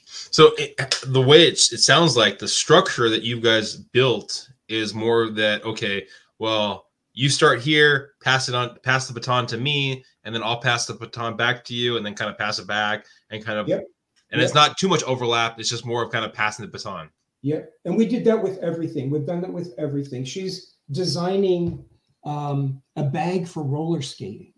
So 0.05 0.51
it, 0.59 1.03
the 1.07 1.21
way 1.21 1.47
it, 1.47 1.53
it 1.53 1.79
sounds 1.79 2.15
like 2.15 2.37
the 2.37 2.47
structure 2.47 3.09
that 3.09 3.23
you 3.23 3.41
guys 3.41 3.75
built 3.75 4.51
is 4.67 4.93
more 4.93 5.31
that 5.31 5.63
okay, 5.63 6.05
well, 6.37 6.88
you 7.19 7.27
start 7.27 7.59
here, 7.59 8.13
pass 8.23 8.47
it 8.47 8.55
on, 8.55 8.77
pass 8.81 9.05
the 9.05 9.13
baton 9.13 9.45
to 9.45 9.57
me, 9.57 10.05
and 10.23 10.33
then 10.33 10.41
I'll 10.41 10.61
pass 10.61 10.85
the 10.85 10.93
baton 10.93 11.35
back 11.35 11.65
to 11.65 11.73
you, 11.73 11.97
and 11.97 12.05
then 12.05 12.13
kind 12.13 12.31
of 12.31 12.37
pass 12.37 12.59
it 12.59 12.65
back, 12.65 13.05
and 13.29 13.43
kind 13.43 13.59
of, 13.59 13.67
Yep. 13.67 13.83
and 14.31 14.41
it's 14.41 14.53
not 14.53 14.77
too 14.77 14.87
much 14.87 15.03
overlap. 15.03 15.59
It's 15.59 15.69
just 15.69 15.85
more 15.85 16.01
of 16.01 16.13
kind 16.13 16.23
of 16.23 16.31
passing 16.31 16.65
the 16.65 16.71
baton. 16.71 17.09
Yeah, 17.41 17.63
and 17.83 17.97
we 17.97 18.05
did 18.05 18.23
that 18.23 18.41
with 18.41 18.57
everything. 18.59 19.09
We've 19.09 19.25
done 19.25 19.41
that 19.41 19.51
with 19.51 19.73
everything. 19.77 20.23
She's 20.23 20.75
designing 20.91 21.83
um, 22.23 22.81
a 22.95 23.03
bag 23.03 23.49
for 23.49 23.63
roller 23.63 24.01
skating. 24.01 24.53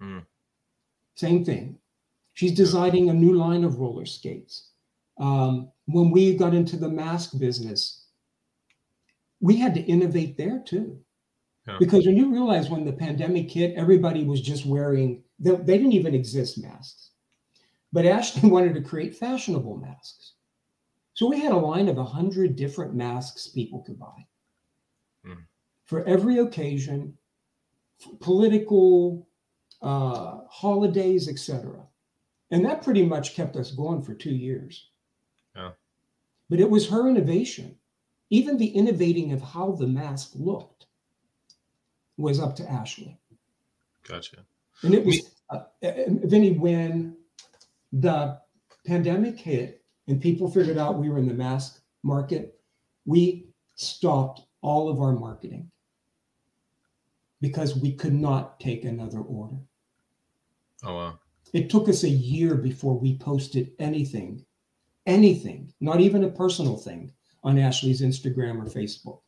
Mm. 0.00 0.24
Same 1.16 1.44
thing. 1.44 1.76
She's 2.34 2.52
designing 2.52 3.10
a 3.10 3.14
new 3.14 3.34
line 3.34 3.64
of 3.64 3.80
roller 3.80 4.06
skates. 4.06 4.68
Um, 5.18 5.72
when 5.86 6.12
we 6.12 6.36
got 6.36 6.54
into 6.54 6.76
the 6.76 6.88
mask 6.88 7.36
business, 7.36 8.04
we 9.40 9.56
had 9.56 9.74
to 9.74 9.80
innovate 9.80 10.36
there 10.36 10.62
too. 10.64 11.00
Yeah. 11.66 11.76
Because 11.80 12.06
when 12.06 12.16
you 12.16 12.30
realize 12.32 12.70
when 12.70 12.84
the 12.84 12.92
pandemic 12.92 13.50
hit, 13.50 13.74
everybody 13.76 14.24
was 14.24 14.40
just 14.40 14.66
wearing, 14.66 15.22
they, 15.38 15.50
they 15.50 15.78
didn't 15.78 15.92
even 15.92 16.14
exist 16.14 16.62
masks. 16.62 17.10
But 17.92 18.06
Ashley 18.06 18.48
wanted 18.50 18.74
to 18.74 18.82
create 18.82 19.16
fashionable 19.16 19.76
masks. 19.78 20.34
So 21.14 21.28
we 21.28 21.40
had 21.40 21.52
a 21.52 21.56
line 21.56 21.88
of 21.88 21.96
100 21.96 22.56
different 22.56 22.94
masks 22.94 23.48
people 23.48 23.82
could 23.82 23.98
buy 23.98 24.26
Hmm. 25.24 25.40
for 25.86 26.04
every 26.04 26.38
occasion, 26.38 27.16
political, 28.20 29.26
uh, 29.82 30.40
holidays, 30.48 31.28
etc. 31.28 31.86
And 32.50 32.64
that 32.64 32.82
pretty 32.82 33.04
much 33.04 33.34
kept 33.34 33.56
us 33.56 33.72
going 33.72 34.02
for 34.02 34.14
two 34.14 34.34
years. 34.34 34.90
Yeah. 35.56 35.70
But 36.48 36.60
it 36.60 36.70
was 36.70 36.88
her 36.90 37.08
innovation. 37.08 37.76
Even 38.30 38.56
the 38.56 38.68
innovating 38.68 39.32
of 39.32 39.42
how 39.42 39.72
the 39.72 39.86
mask 39.86 40.32
looked 40.34 40.85
was 42.16 42.40
up 42.40 42.56
to 42.56 42.70
Ashley. 42.70 43.18
Gotcha. 44.06 44.38
And 44.82 44.94
it 44.94 45.04
was, 45.04 45.34
uh, 45.50 45.64
Vinny, 45.82 46.52
when 46.52 47.16
the 47.92 48.38
pandemic 48.86 49.38
hit 49.38 49.82
and 50.06 50.20
people 50.20 50.50
figured 50.50 50.78
out 50.78 50.98
we 50.98 51.08
were 51.08 51.18
in 51.18 51.28
the 51.28 51.34
mask 51.34 51.80
market, 52.02 52.60
we 53.04 53.48
stopped 53.74 54.42
all 54.62 54.88
of 54.88 55.00
our 55.00 55.12
marketing 55.12 55.70
because 57.40 57.76
we 57.76 57.92
could 57.92 58.14
not 58.14 58.58
take 58.60 58.84
another 58.84 59.20
order. 59.20 59.56
Oh 60.84 60.94
wow. 60.94 61.18
It 61.52 61.70
took 61.70 61.88
us 61.88 62.02
a 62.02 62.08
year 62.08 62.54
before 62.54 62.98
we 62.98 63.18
posted 63.18 63.72
anything, 63.78 64.44
anything, 65.06 65.72
not 65.80 66.00
even 66.00 66.24
a 66.24 66.30
personal 66.30 66.76
thing 66.76 67.12
on 67.44 67.58
Ashley's 67.58 68.02
Instagram 68.02 68.60
or 68.60 68.66
Facebook. 68.66 69.20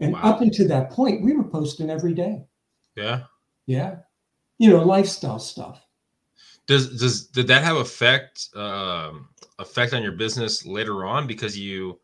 And 0.00 0.12
Wow. 0.12 0.20
up 0.22 0.40
until 0.40 0.68
that 0.68 0.90
point, 0.90 1.22
we 1.22 1.32
were 1.34 1.44
posting 1.44 1.90
every 1.90 2.14
day. 2.14 2.44
Yeah. 2.96 3.24
Yeah. 3.66 3.98
You 4.58 4.70
know, 4.70 4.84
lifestyle 4.84 5.38
stuff. 5.38 5.84
Does 6.66 6.98
does 7.00 7.26
did 7.26 7.46
that 7.48 7.64
have 7.64 7.76
effect 7.76 8.48
um 8.54 9.28
effect 9.58 9.92
on 9.94 10.02
your 10.02 10.12
business 10.12 10.64
later 10.64 11.04
on 11.04 11.26
because 11.26 11.58
you 11.58 11.98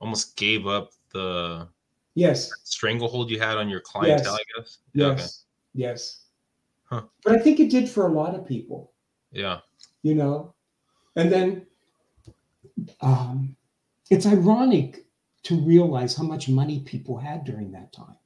almost 0.00 0.36
gave 0.36 0.66
up 0.66 0.90
the 1.12 1.68
Yes. 2.14 2.50
stranglehold 2.64 3.30
you 3.30 3.38
had 3.38 3.58
on 3.58 3.68
your 3.68 3.80
clientele? 3.80 4.34
I 4.34 4.60
guess. 4.60 4.78
Yeah, 4.94 5.06
okay. 5.06 5.20
Yes. 5.22 5.44
Yes. 5.74 6.22
Huh. 6.84 7.02
But 7.24 7.34
I 7.34 7.38
think 7.38 7.58
it 7.60 7.68
did 7.70 7.88
for 7.88 8.06
a 8.06 8.12
lot 8.12 8.34
of 8.34 8.46
people, 8.46 8.92
Yeah. 9.32 9.60
you 10.02 10.14
know. 10.14 10.54
And 11.16 11.32
then 11.32 11.66
um, 13.00 13.56
it's 14.10 14.26
ironic 14.26 15.05
to 15.46 15.56
realize 15.60 16.16
how 16.16 16.24
much 16.24 16.48
money 16.48 16.80
people 16.80 17.16
had 17.16 17.44
during 17.44 17.70
that 17.72 17.92
time. 17.92 18.16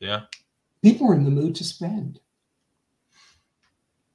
Yeah. 0.00 0.22
People 0.82 1.06
were 1.08 1.14
in 1.14 1.24
the 1.24 1.30
mood 1.30 1.54
to 1.56 1.64
spend. 1.64 2.18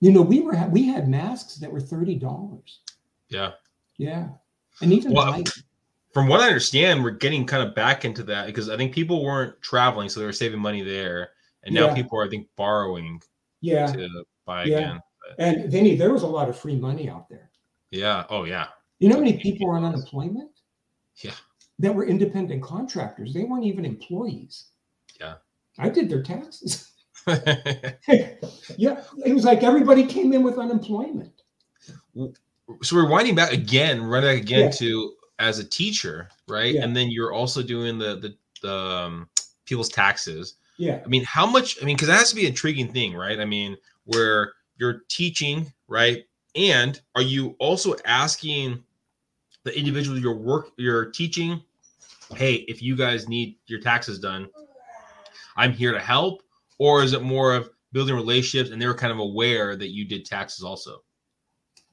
You 0.02 0.12
know, 0.12 0.22
we 0.22 0.39
were 0.41 0.56
we 0.72 0.86
had 0.88 1.10
masks 1.10 1.56
that 1.58 1.72
were 1.72 1.82
thirty 1.82 2.15
dollars. 2.15 2.80
Yeah. 3.28 3.52
Yeah, 3.98 4.30
and 4.82 4.93
even 4.93 5.12
Well, 5.13 5.32
light- 5.32 5.50
From 6.13 6.28
what 6.30 6.39
I 6.39 6.48
understand, 6.48 7.04
we're 7.04 7.12
getting 7.12 7.45
kind 7.45 7.67
of 7.67 7.76
back 7.76 8.06
into 8.06 8.24
that 8.24 8.45
because 8.48 8.69
I 8.69 8.78
think 8.78 8.93
people 8.95 9.24
weren't 9.26 9.62
traveling, 9.62 10.08
so 10.08 10.22
they 10.22 10.26
were 10.26 10.32
saving 10.32 10.60
money 10.62 10.82
there, 10.84 11.32
and 11.63 11.76
now 11.76 11.88
Yeah. 11.88 11.95
people 11.95 12.17
are, 12.17 12.26
I 12.26 12.30
think, 12.30 12.48
borrowing 12.56 13.22
yeah. 13.60 13.88
to 13.91 14.24
buy 14.45 14.63
Yeah. 14.63 14.78
again. 14.78 15.00
And 15.38 15.69
Vinny, 15.72 15.95
there 15.98 16.13
was 16.13 16.24
a 16.24 16.28
lot 16.28 16.48
of 16.48 16.58
free 16.58 16.78
money 16.78 17.10
out 17.10 17.28
there. 17.30 17.52
Yeah. 17.91 18.26
Oh 18.30 18.45
yeah. 18.45 18.67
You 19.00 19.10
know 19.10 19.15
how 19.15 19.22
many 19.22 19.38
people 19.38 19.69
are 19.69 19.76
on 19.76 19.84
unemployment? 19.84 20.52
Yeah. 21.17 21.36
That 21.79 21.95
were 21.95 22.05
independent 22.05 22.61
contractors. 22.61 23.33
They 23.33 23.43
weren't 23.45 23.65
even 23.65 23.85
employees. 23.85 24.65
Yeah. 25.19 25.35
I 25.77 25.89
did 25.89 26.09
their 26.09 26.21
taxes. 26.21 26.91
yeah. 27.27 29.01
It 29.25 29.33
was 29.33 29.45
like 29.45 29.63
everybody 29.63 30.05
came 30.05 30.33
in 30.33 30.43
with 30.43 30.57
unemployment. 30.57 31.41
so 32.81 32.95
we're 32.95 33.09
winding 33.09 33.35
back 33.35 33.53
again, 33.53 34.03
running 34.03 34.29
back 34.29 34.43
again 34.43 34.65
Yeah. 34.65 34.71
to 34.71 35.13
as 35.39 35.59
a 35.59 35.63
teacher, 35.63 36.29
right? 36.47 36.75
Yeah. 36.75 36.83
And 36.83 36.95
then 36.95 37.09
you're 37.09 37.33
also 37.33 37.63
doing 37.63 37.97
the 37.97 38.17
the, 38.17 38.35
the 38.61 38.75
um, 38.75 39.29
people's 39.65 39.89
taxes. 39.89 40.55
Yeah. 40.77 41.01
I 41.03 41.07
mean, 41.07 41.23
how 41.23 41.45
much? 41.45 41.81
I 41.81 41.85
mean, 41.85 41.95
because 41.95 42.09
that 42.09 42.17
has 42.17 42.29
to 42.29 42.35
be 42.35 42.41
an 42.41 42.49
intriguing 42.49 42.91
thing, 42.91 43.13
right? 43.15 43.39
I 43.39 43.45
mean, 43.45 43.77
where 44.05 44.53
you're 44.77 45.03
teaching, 45.07 45.71
right? 45.87 46.25
And 46.55 46.99
are 47.15 47.21
you 47.21 47.55
also 47.59 47.95
asking 48.05 48.83
the 49.63 49.77
individual 49.77 50.17
you're 50.17 50.35
work 50.35 50.71
you're 50.77 51.05
teaching, 51.05 51.61
hey, 52.35 52.55
if 52.67 52.81
you 52.81 52.95
guys 52.95 53.27
need 53.27 53.57
your 53.67 53.79
taxes 53.79 54.19
done, 54.19 54.49
I'm 55.55 55.73
here 55.73 55.91
to 55.91 55.99
help, 55.99 56.41
or 56.77 57.03
is 57.03 57.13
it 57.13 57.21
more 57.21 57.53
of 57.55 57.69
building 57.91 58.15
relationships 58.15 58.69
and 58.69 58.81
they 58.81 58.87
were 58.87 58.93
kind 58.93 59.11
of 59.11 59.19
aware 59.19 59.75
that 59.75 59.89
you 59.89 60.05
did 60.05 60.25
taxes 60.25 60.63
also? 60.63 61.03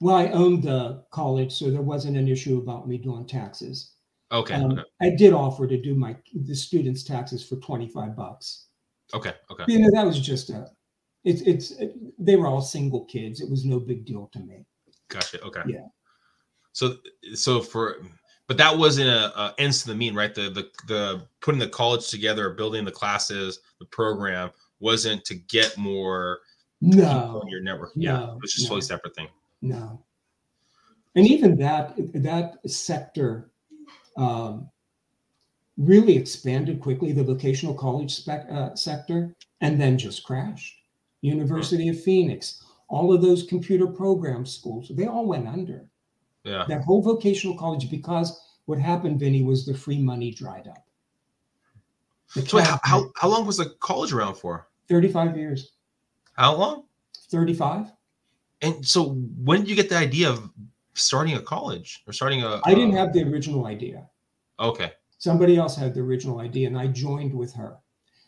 Well, 0.00 0.16
I 0.16 0.28
owned 0.28 0.62
the 0.62 1.04
college, 1.10 1.52
so 1.52 1.70
there 1.70 1.80
wasn't 1.82 2.18
an 2.18 2.28
issue 2.28 2.58
about 2.58 2.86
me 2.86 2.98
doing 2.98 3.26
taxes. 3.26 3.92
Okay, 4.30 4.54
Um, 4.54 4.72
okay, 4.72 4.82
I 5.00 5.10
did 5.10 5.32
offer 5.32 5.66
to 5.66 5.80
do 5.80 5.94
my 5.94 6.16
the 6.34 6.54
students' 6.54 7.02
taxes 7.04 7.46
for 7.46 7.56
25 7.56 8.14
bucks. 8.16 8.66
okay, 9.14 9.34
okay. 9.50 9.64
You 9.68 9.78
know, 9.78 9.90
that 9.92 10.04
was 10.04 10.20
just 10.20 10.50
a 10.50 10.68
it's 11.24 11.42
it's 11.42 11.72
they 12.18 12.36
were 12.36 12.46
all 12.46 12.60
single 12.60 13.04
kids. 13.06 13.40
It 13.40 13.48
was 13.50 13.64
no 13.64 13.80
big 13.80 14.04
deal 14.04 14.28
to 14.32 14.40
me. 14.40 14.66
Gotcha. 15.08 15.40
Okay. 15.42 15.62
Yeah. 15.66 15.86
So 16.72 16.96
so 17.34 17.60
for 17.60 18.02
but 18.46 18.56
that 18.56 18.76
wasn't 18.76 19.08
a, 19.08 19.38
a 19.38 19.54
ends 19.58 19.82
to 19.82 19.88
the 19.88 19.94
mean, 19.94 20.14
right? 20.14 20.34
The 20.34 20.50
the 20.50 20.70
the 20.86 21.26
putting 21.40 21.58
the 21.58 21.68
college 21.68 22.08
together, 22.08 22.50
building 22.50 22.84
the 22.84 22.92
classes, 22.92 23.60
the 23.80 23.86
program 23.86 24.50
wasn't 24.80 25.24
to 25.24 25.34
get 25.34 25.76
more 25.76 26.40
No. 26.80 27.42
your 27.48 27.60
network. 27.62 27.92
Yeah, 27.94 28.18
no, 28.18 28.32
it 28.32 28.42
was 28.42 28.52
just 28.52 28.66
a 28.66 28.68
no. 28.68 28.68
totally 28.68 28.82
separate 28.82 29.14
thing. 29.14 29.28
No. 29.62 30.02
And 31.14 31.26
even 31.26 31.56
that 31.58 31.94
that 32.12 32.58
sector 32.70 33.50
um, 34.16 34.68
really 35.76 36.16
expanded 36.16 36.80
quickly, 36.80 37.12
the 37.12 37.24
vocational 37.24 37.74
college 37.74 38.14
spec, 38.14 38.46
uh, 38.50 38.74
sector, 38.74 39.34
and 39.60 39.80
then 39.80 39.98
just 39.98 40.24
crashed. 40.24 40.74
University 41.22 41.88
of 41.88 42.00
Phoenix, 42.00 42.62
all 42.88 43.12
of 43.12 43.22
those 43.22 43.42
computer 43.42 43.86
program 43.86 44.46
schools, 44.46 44.90
they 44.94 45.06
all 45.06 45.26
went 45.26 45.48
under. 45.48 45.86
Yeah. 46.46 46.64
That 46.68 46.84
whole 46.84 47.02
vocational 47.02 47.58
college, 47.58 47.90
because 47.90 48.40
what 48.66 48.78
happened, 48.78 49.18
Vinny, 49.18 49.42
was 49.42 49.66
the 49.66 49.74
free 49.74 49.98
money 49.98 50.30
dried 50.30 50.68
up. 50.68 50.86
The 52.34 52.42
So 52.46 52.58
how, 52.58 52.78
how 52.84 53.10
how 53.16 53.28
long 53.28 53.46
was 53.46 53.56
the 53.56 53.74
college 53.80 54.12
around 54.12 54.36
for? 54.36 54.68
35 54.88 55.36
years. 55.36 55.72
How 56.34 56.54
long? 56.54 56.84
35? 57.30 57.90
And 58.62 58.86
so 58.86 59.14
when 59.42 59.60
did 59.60 59.70
you 59.70 59.74
get 59.74 59.88
the 59.88 59.96
idea 59.96 60.30
of 60.30 60.48
starting 60.94 61.34
a 61.34 61.40
college 61.40 62.04
or 62.06 62.12
starting 62.12 62.44
a? 62.44 62.60
I 62.64 62.74
didn't 62.74 62.94
uh, 62.94 62.98
have 62.98 63.12
the 63.12 63.24
original 63.24 63.66
idea. 63.66 64.08
Okay. 64.60 64.92
Somebody 65.18 65.56
else 65.56 65.76
had 65.76 65.94
the 65.94 66.00
original 66.00 66.40
idea, 66.40 66.68
and 66.68 66.78
I 66.78 66.86
joined 66.86 67.34
with 67.34 67.52
her. 67.54 67.76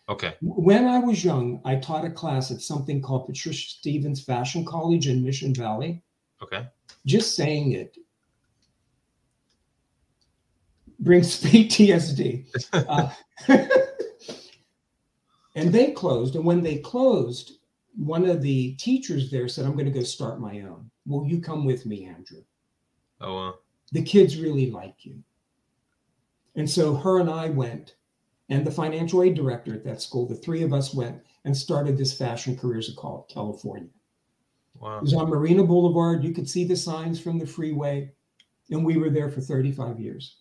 Okay. 0.08 0.34
When 0.40 0.86
I 0.86 0.98
was 0.98 1.24
young, 1.24 1.60
I 1.64 1.76
taught 1.76 2.04
a 2.04 2.10
class 2.10 2.50
at 2.50 2.62
something 2.62 3.00
called 3.00 3.26
Patricia 3.26 3.68
Stevens 3.68 4.24
Fashion 4.24 4.64
College 4.64 5.06
in 5.06 5.22
Mission 5.22 5.54
Valley. 5.54 6.02
Okay. 6.42 6.66
Just 7.04 7.36
saying 7.36 7.72
it 7.72 7.96
brings 10.98 11.42
PTSD. 11.42 12.46
Uh, 12.72 13.10
and 15.54 15.72
they 15.72 15.92
closed. 15.92 16.36
And 16.36 16.44
when 16.44 16.62
they 16.62 16.78
closed, 16.78 17.58
one 17.96 18.24
of 18.26 18.42
the 18.42 18.74
teachers 18.74 19.30
there 19.30 19.48
said, 19.48 19.64
I'm 19.64 19.72
going 19.72 19.86
to 19.86 19.90
go 19.90 20.02
start 20.02 20.40
my 20.40 20.60
own. 20.60 20.90
Will 21.06 21.26
you 21.26 21.40
come 21.40 21.64
with 21.64 21.86
me, 21.86 22.04
Andrew? 22.04 22.42
Oh. 23.20 23.48
Uh, 23.48 23.52
The 23.92 24.02
kids 24.02 24.36
really 24.38 24.70
like 24.70 25.04
you. 25.04 25.22
And 26.54 26.68
so 26.68 26.94
her 26.94 27.20
and 27.20 27.30
I 27.30 27.50
went, 27.50 27.96
and 28.48 28.66
the 28.66 28.70
financial 28.70 29.22
aid 29.22 29.34
director 29.34 29.74
at 29.74 29.84
that 29.84 30.02
school, 30.02 30.26
the 30.26 30.34
three 30.34 30.62
of 30.62 30.72
us 30.72 30.94
went 30.94 31.20
and 31.44 31.56
started 31.56 31.96
this 31.96 32.16
Fashion 32.16 32.56
Careers 32.56 32.88
of 32.88 33.28
California. 33.28 33.90
Wow. 34.80 34.98
It 34.98 35.02
was 35.02 35.14
on 35.14 35.28
Morena 35.28 35.64
Boulevard. 35.64 36.24
You 36.24 36.32
could 36.32 36.48
see 36.48 36.64
the 36.64 36.76
signs 36.76 37.20
from 37.20 37.38
the 37.38 37.46
freeway, 37.46 38.12
and 38.70 38.84
we 38.84 38.96
were 38.96 39.10
there 39.10 39.30
for 39.30 39.40
35 39.40 40.00
years. 40.00 40.36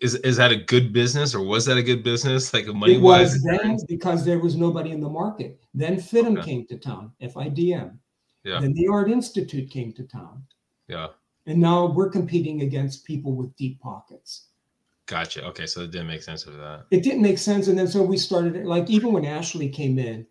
Is 0.00 0.14
is 0.16 0.36
that 0.38 0.50
a 0.50 0.56
good 0.56 0.92
business 0.92 1.34
or 1.34 1.42
was 1.44 1.66
that 1.66 1.76
a 1.76 1.82
good 1.82 2.02
business? 2.02 2.54
Like 2.54 2.66
money 2.66 2.94
It 2.94 3.00
was 3.00 3.42
then 3.42 3.76
because 3.86 4.24
there 4.24 4.38
was 4.38 4.56
nobody 4.56 4.92
in 4.92 5.00
the 5.00 5.08
market. 5.08 5.60
Then 5.74 5.96
FIDM 5.96 6.38
Okay. 6.38 6.50
came 6.50 6.66
to 6.66 6.78
town, 6.78 7.12
FIDM. 7.20 7.98
Yeah. 8.44 8.60
Then 8.60 8.72
the 8.72 8.88
Art 8.88 9.10
Institute 9.10 9.70
came 9.70 9.92
to 9.92 10.04
town. 10.04 10.42
Yeah. 10.88 11.08
And 11.46 11.60
now 11.60 11.86
we're 11.86 12.08
competing 12.08 12.62
against 12.62 13.04
people 13.04 13.34
with 13.34 13.54
deep 13.56 13.80
pockets. 13.80 14.46
Gotcha. 15.06 15.44
Okay. 15.46 15.66
So 15.66 15.82
it 15.82 15.90
didn't 15.90 16.06
make 16.06 16.22
sense 16.22 16.46
of 16.46 16.56
that. 16.56 16.86
It 16.90 17.02
didn't 17.02 17.22
make 17.22 17.38
sense. 17.38 17.68
And 17.68 17.78
then 17.78 17.88
so 17.88 18.02
we 18.02 18.16
started. 18.16 18.64
Like 18.64 18.88
even 18.88 19.12
when 19.12 19.24
Ashley 19.26 19.68
came 19.68 19.98
in, 19.98 20.26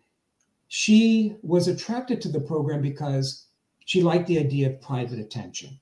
she 0.66 1.36
was 1.42 1.68
attracted 1.68 2.20
to 2.22 2.28
the 2.28 2.40
program 2.40 2.82
because 2.82 3.46
she 3.84 4.02
liked 4.02 4.26
the 4.26 4.38
idea 4.38 4.70
of 4.70 4.80
private 4.80 5.18
attention. 5.18 5.78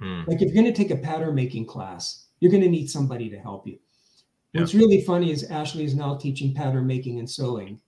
Hmm. 0.00 0.22
Like 0.26 0.42
if 0.42 0.52
you're 0.52 0.62
going 0.62 0.72
to 0.72 0.82
take 0.82 0.90
a 0.90 0.96
pattern 0.96 1.34
making 1.34 1.66
class, 1.66 2.26
you're 2.42 2.50
going 2.50 2.62
to 2.64 2.68
need 2.68 2.90
somebody 2.90 3.30
to 3.30 3.38
help 3.38 3.68
you. 3.68 3.78
What's 4.50 4.74
really 4.74 5.00
funny 5.02 5.30
is 5.30 5.44
Ashley 5.44 5.84
is 5.84 5.94
now 5.94 6.16
teaching 6.16 6.52
pattern 6.52 6.88
making 6.88 7.20
and 7.20 7.30
sewing 7.30 7.80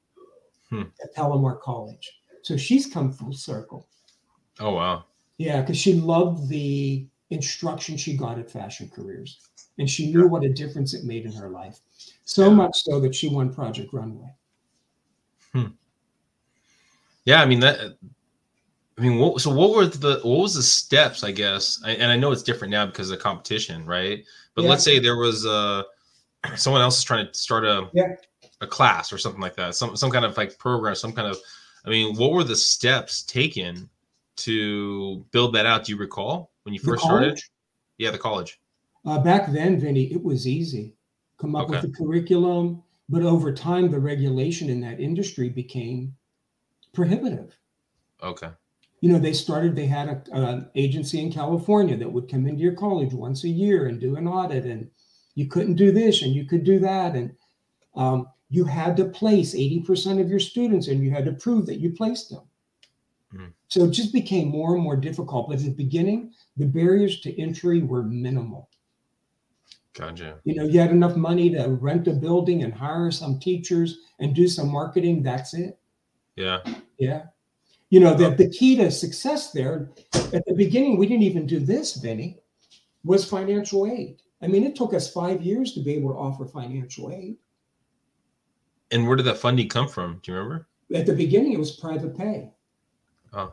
Hmm. 0.70 0.82
at 1.02 1.12
Palomar 1.14 1.56
College. 1.56 2.20
So 2.42 2.56
she's 2.56 2.86
come 2.86 3.12
full 3.12 3.32
circle. 3.32 3.88
Oh 4.60 4.74
wow. 4.74 5.06
Yeah, 5.38 5.60
because 5.60 5.76
she 5.76 5.94
loved 5.94 6.48
the 6.48 7.06
instruction 7.30 7.96
she 7.96 8.16
got 8.16 8.38
at 8.38 8.48
Fashion 8.48 8.88
Careers. 8.94 9.40
And 9.78 9.90
she 9.90 10.12
knew 10.12 10.28
what 10.28 10.44
a 10.44 10.52
difference 10.52 10.94
it 10.94 11.04
made 11.04 11.26
in 11.26 11.32
her 11.32 11.50
life. 11.50 11.80
So 12.24 12.48
Yeah. 12.48 12.54
much 12.54 12.76
so 12.84 13.00
that 13.00 13.14
she 13.14 13.28
won 13.28 13.52
Project 13.52 13.92
Runway. 13.92 14.30
Yeah. 17.24 17.42
I 17.42 17.46
mean 17.46 17.60
that. 17.60 17.98
I 18.96 19.00
mean, 19.02 19.18
what, 19.18 19.40
so 19.40 19.52
what 19.52 19.74
were 19.74 19.86
the 19.86 20.20
what 20.22 20.40
was 20.40 20.54
the 20.54 20.62
steps? 20.62 21.24
I 21.24 21.32
guess, 21.32 21.80
I, 21.84 21.92
and 21.92 22.10
I 22.12 22.16
know 22.16 22.30
it's 22.32 22.42
different 22.44 22.70
now 22.70 22.86
because 22.86 23.10
of 23.10 23.18
competition, 23.18 23.84
right? 23.84 24.24
But 24.54 24.62
Yeah. 24.62 24.70
let's 24.70 24.84
say 24.84 24.98
there 24.98 25.16
was 25.16 25.44
uh 25.46 25.82
someone 26.56 26.82
else 26.82 26.98
is 26.98 27.04
trying 27.04 27.26
to 27.26 27.34
start 27.34 27.64
a 27.64 27.88
Yeah. 27.92 28.14
a 28.60 28.66
class 28.66 29.12
or 29.12 29.18
something 29.18 29.40
like 29.40 29.56
that, 29.56 29.74
some 29.74 29.96
some 29.96 30.10
kind 30.10 30.24
of 30.24 30.36
like 30.36 30.58
program, 30.58 30.94
some 30.94 31.12
kind 31.12 31.28
of. 31.28 31.38
I 31.86 31.90
mean, 31.90 32.16
what 32.16 32.32
were 32.32 32.44
the 32.44 32.56
steps 32.56 33.22
taken 33.24 33.90
to 34.36 35.24
build 35.32 35.54
that 35.54 35.66
out? 35.66 35.84
Do 35.84 35.92
you 35.92 35.98
recall 35.98 36.50
when 36.62 36.72
you 36.72 36.80
first 36.80 37.04
started? 37.04 37.38
Yeah, 37.98 38.10
the 38.10 38.18
college. 38.18 38.58
Uh, 39.04 39.18
back 39.18 39.52
then, 39.52 39.78
Vinny, 39.78 40.04
it 40.04 40.22
was 40.22 40.46
easy. 40.48 40.94
Come 41.36 41.54
up 41.54 41.68
with 41.68 41.80
Okay. 41.80 41.88
the 41.88 41.92
curriculum, 41.92 42.82
but 43.10 43.22
over 43.22 43.52
time, 43.52 43.90
the 43.90 43.98
regulation 43.98 44.70
in 44.70 44.80
that 44.80 44.98
industry 44.98 45.50
became 45.50 46.16
prohibitive. 46.94 47.54
Okay. 48.22 48.48
You 49.00 49.12
know, 49.12 49.18
they 49.18 49.32
started. 49.34 49.76
They 49.76 49.86
had 49.86 50.08
a, 50.08 50.22
an 50.32 50.70
agency 50.74 51.20
in 51.20 51.30
California 51.32 51.96
that 51.96 52.10
would 52.10 52.30
come 52.30 52.46
into 52.46 52.62
your 52.62 52.74
college 52.74 53.12
once 53.12 53.44
a 53.44 53.48
year 53.48 53.86
and 53.86 54.00
do 54.00 54.16
an 54.16 54.26
audit, 54.26 54.64
and 54.64 54.90
you 55.34 55.46
couldn't 55.46 55.74
do 55.74 55.92
this 55.92 56.22
and 56.22 56.32
you 56.34 56.46
could 56.46 56.64
do 56.64 56.78
that, 56.78 57.14
and 57.14 57.34
um, 57.96 58.28
you 58.48 58.64
had 58.64 58.96
to 58.96 59.04
place 59.06 59.54
eighty 59.54 59.80
percent 59.80 60.20
of 60.20 60.30
your 60.30 60.40
students, 60.40 60.88
and 60.88 61.02
you 61.04 61.10
had 61.10 61.26
to 61.26 61.32
prove 61.32 61.66
that 61.66 61.80
you 61.80 61.90
placed 61.92 62.30
them. 62.30 62.42
Mhm. 63.34 63.52
So 63.68 63.84
it 63.84 63.90
just 63.90 64.12
became 64.12 64.48
more 64.48 64.74
and 64.74 64.82
more 64.82 64.96
difficult. 64.96 65.48
But 65.48 65.58
at 65.58 65.64
the 65.64 65.70
beginning, 65.72 66.32
the 66.56 66.66
barriers 66.66 67.20
to 67.22 67.40
entry 67.40 67.82
were 67.82 68.04
minimal. 68.04 68.70
Gotcha. 69.92 70.40
you 70.42 70.56
know 70.56 70.64
you 70.64 70.80
had 70.80 70.90
enough 70.90 71.14
money 71.14 71.50
to 71.50 71.68
rent 71.68 72.08
a 72.08 72.12
building 72.12 72.64
and 72.64 72.74
hire 72.74 73.12
some 73.12 73.38
teachers 73.38 73.98
and 74.18 74.34
do 74.34 74.48
some 74.48 74.68
marketing 74.68 75.22
that's 75.22 75.54
it 75.54 75.78
Yeah. 76.34 76.58
yeah 76.98 77.26
you 77.90 78.00
know 78.00 78.14
the, 78.14 78.30
the 78.30 78.48
key 78.48 78.76
to 78.76 78.90
success 78.90 79.50
there 79.52 79.90
at 80.32 80.44
the 80.46 80.54
beginning 80.56 80.96
we 80.96 81.06
didn't 81.06 81.22
even 81.22 81.46
do 81.46 81.58
this 81.60 81.94
vinny 81.96 82.38
was 83.04 83.24
financial 83.24 83.86
aid 83.86 84.20
i 84.42 84.46
mean 84.46 84.64
it 84.64 84.74
took 84.74 84.94
us 84.94 85.12
five 85.12 85.42
years 85.42 85.72
to 85.72 85.80
be 85.80 85.94
able 85.94 86.10
to 86.10 86.16
offer 86.18 86.44
financial 86.46 87.10
aid 87.12 87.36
And 88.90 89.06
where 89.06 89.16
did 89.16 89.26
that 89.26 89.38
funding 89.38 89.68
come 89.68 89.88
from? 89.88 90.20
Do 90.22 90.32
you 90.32 90.38
remember? 90.38 90.66
at 90.94 91.06
the 91.06 91.12
beginning 91.12 91.52
it 91.52 91.58
was 91.58 91.72
private 91.72 92.16
pay 92.16 92.50
Oh. 93.32 93.52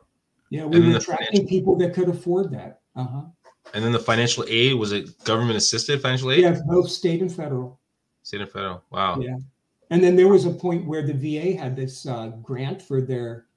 yeah 0.50 0.66
we 0.66 0.80
were 0.80 0.98
attracting 0.98 1.48
people 1.48 1.76
that 1.78 1.94
could 1.94 2.10
afford 2.10 2.52
that 2.52 2.82
uh-huh 2.96 3.24
And 3.74 3.84
then 3.84 3.92
the 3.92 4.00
financial 4.12 4.44
aid 4.48 4.76
was 4.76 4.92
it 4.92 5.24
government 5.24 5.58
assisted 5.58 6.02
financial 6.02 6.32
aid? 6.32 6.42
yeah 6.42 6.60
both 6.68 6.90
state 6.90 7.22
and 7.22 7.32
federal 7.34 7.80
State 8.24 8.42
and 8.42 8.52
federal. 8.52 8.84
Wow. 8.92 9.18
Yeah. 9.20 9.38
And 9.90 10.04
then 10.04 10.16
there 10.16 10.28
was 10.28 10.46
a 10.46 10.52
point 10.52 10.86
where 10.86 11.02
the 11.02 11.12
VA 11.24 11.58
had 11.60 11.76
this 11.76 12.06
uh, 12.06 12.28
grant 12.44 12.80
for 12.80 13.02
their, 13.02 13.48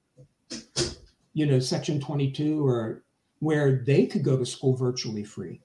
you 1.33 1.45
know, 1.45 1.59
Section 1.59 1.99
22 1.99 2.65
or 2.65 3.03
where 3.39 3.83
they 3.85 4.05
could 4.05 4.23
go 4.23 4.37
to 4.37 4.45
school 4.45 4.75
virtually 4.75 5.23
free, 5.23 5.61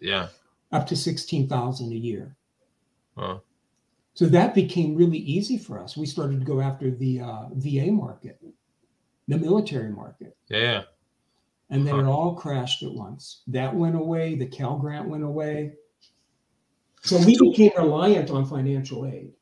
Yeah. 0.00 0.28
up 0.72 0.86
to 0.88 0.96
16,000 0.96 1.92
a 1.92 1.96
year. 1.96 2.36
Wow. 3.16 3.42
So 4.14 4.26
that 4.26 4.54
became 4.54 4.94
really 4.94 5.18
easy 5.18 5.56
for 5.58 5.78
us. 5.78 5.96
We 5.96 6.06
started 6.06 6.40
to 6.40 6.46
go 6.46 6.60
after 6.60 6.90
the 6.90 7.20
uh, 7.20 7.48
VA 7.52 7.90
market, 7.90 8.40
the 9.28 9.38
military 9.38 9.90
market. 9.90 10.36
Yeah. 10.48 10.84
And 11.70 11.86
then 11.86 11.94
Huh. 11.94 12.00
it 12.02 12.06
all 12.06 12.34
crashed 12.34 12.82
at 12.82 12.92
once. 12.92 13.42
That 13.46 13.74
went 13.74 13.96
away. 13.96 14.34
The 14.34 14.46
Cal 14.46 14.78
grant 14.78 15.08
went 15.08 15.24
away. 15.24 15.74
So 17.02 17.18
we 17.24 17.38
became 17.38 17.72
reliant 17.76 18.30
on 18.30 18.46
financial 18.46 19.06
aid. 19.06 19.32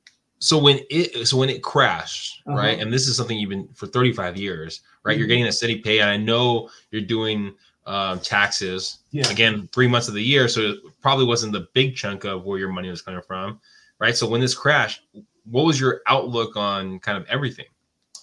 So 0.42 0.58
when 0.58 0.80
it 0.90 1.26
so 1.28 1.36
when 1.36 1.48
it 1.48 1.62
crashed, 1.62 2.42
Uh-huh. 2.46 2.56
right? 2.58 2.80
And 2.80 2.92
this 2.92 3.06
is 3.06 3.16
something 3.16 3.38
you've 3.38 3.50
been 3.50 3.68
for 3.74 3.86
35 3.86 4.36
years, 4.36 4.80
right? 5.04 5.16
You're 5.16 5.26
Mhm. 5.26 5.30
getting 5.30 5.46
a 5.46 5.52
steady 5.52 5.78
pay. 5.78 6.00
And 6.00 6.10
I 6.10 6.16
know 6.16 6.68
you're 6.90 7.00
doing 7.00 7.54
um, 7.84 8.20
taxes 8.20 8.98
Yeah. 9.10 9.28
again 9.28 9.68
three 9.72 9.88
months 9.88 10.06
of 10.06 10.14
the 10.14 10.22
year. 10.22 10.46
So 10.48 10.60
it 10.60 10.78
probably 11.00 11.24
wasn't 11.24 11.52
the 11.52 11.66
big 11.74 11.96
chunk 11.96 12.24
of 12.24 12.44
where 12.44 12.56
your 12.58 12.70
money 12.72 12.88
was 12.88 13.02
coming 13.02 13.22
from. 13.22 13.60
Right. 13.98 14.16
So 14.16 14.28
when 14.28 14.40
this 14.40 14.54
crashed, 14.54 15.02
what 15.50 15.64
was 15.64 15.80
your 15.80 16.00
outlook 16.06 16.56
on 16.56 17.00
kind 17.00 17.18
of 17.18 17.26
everything? 17.26 17.66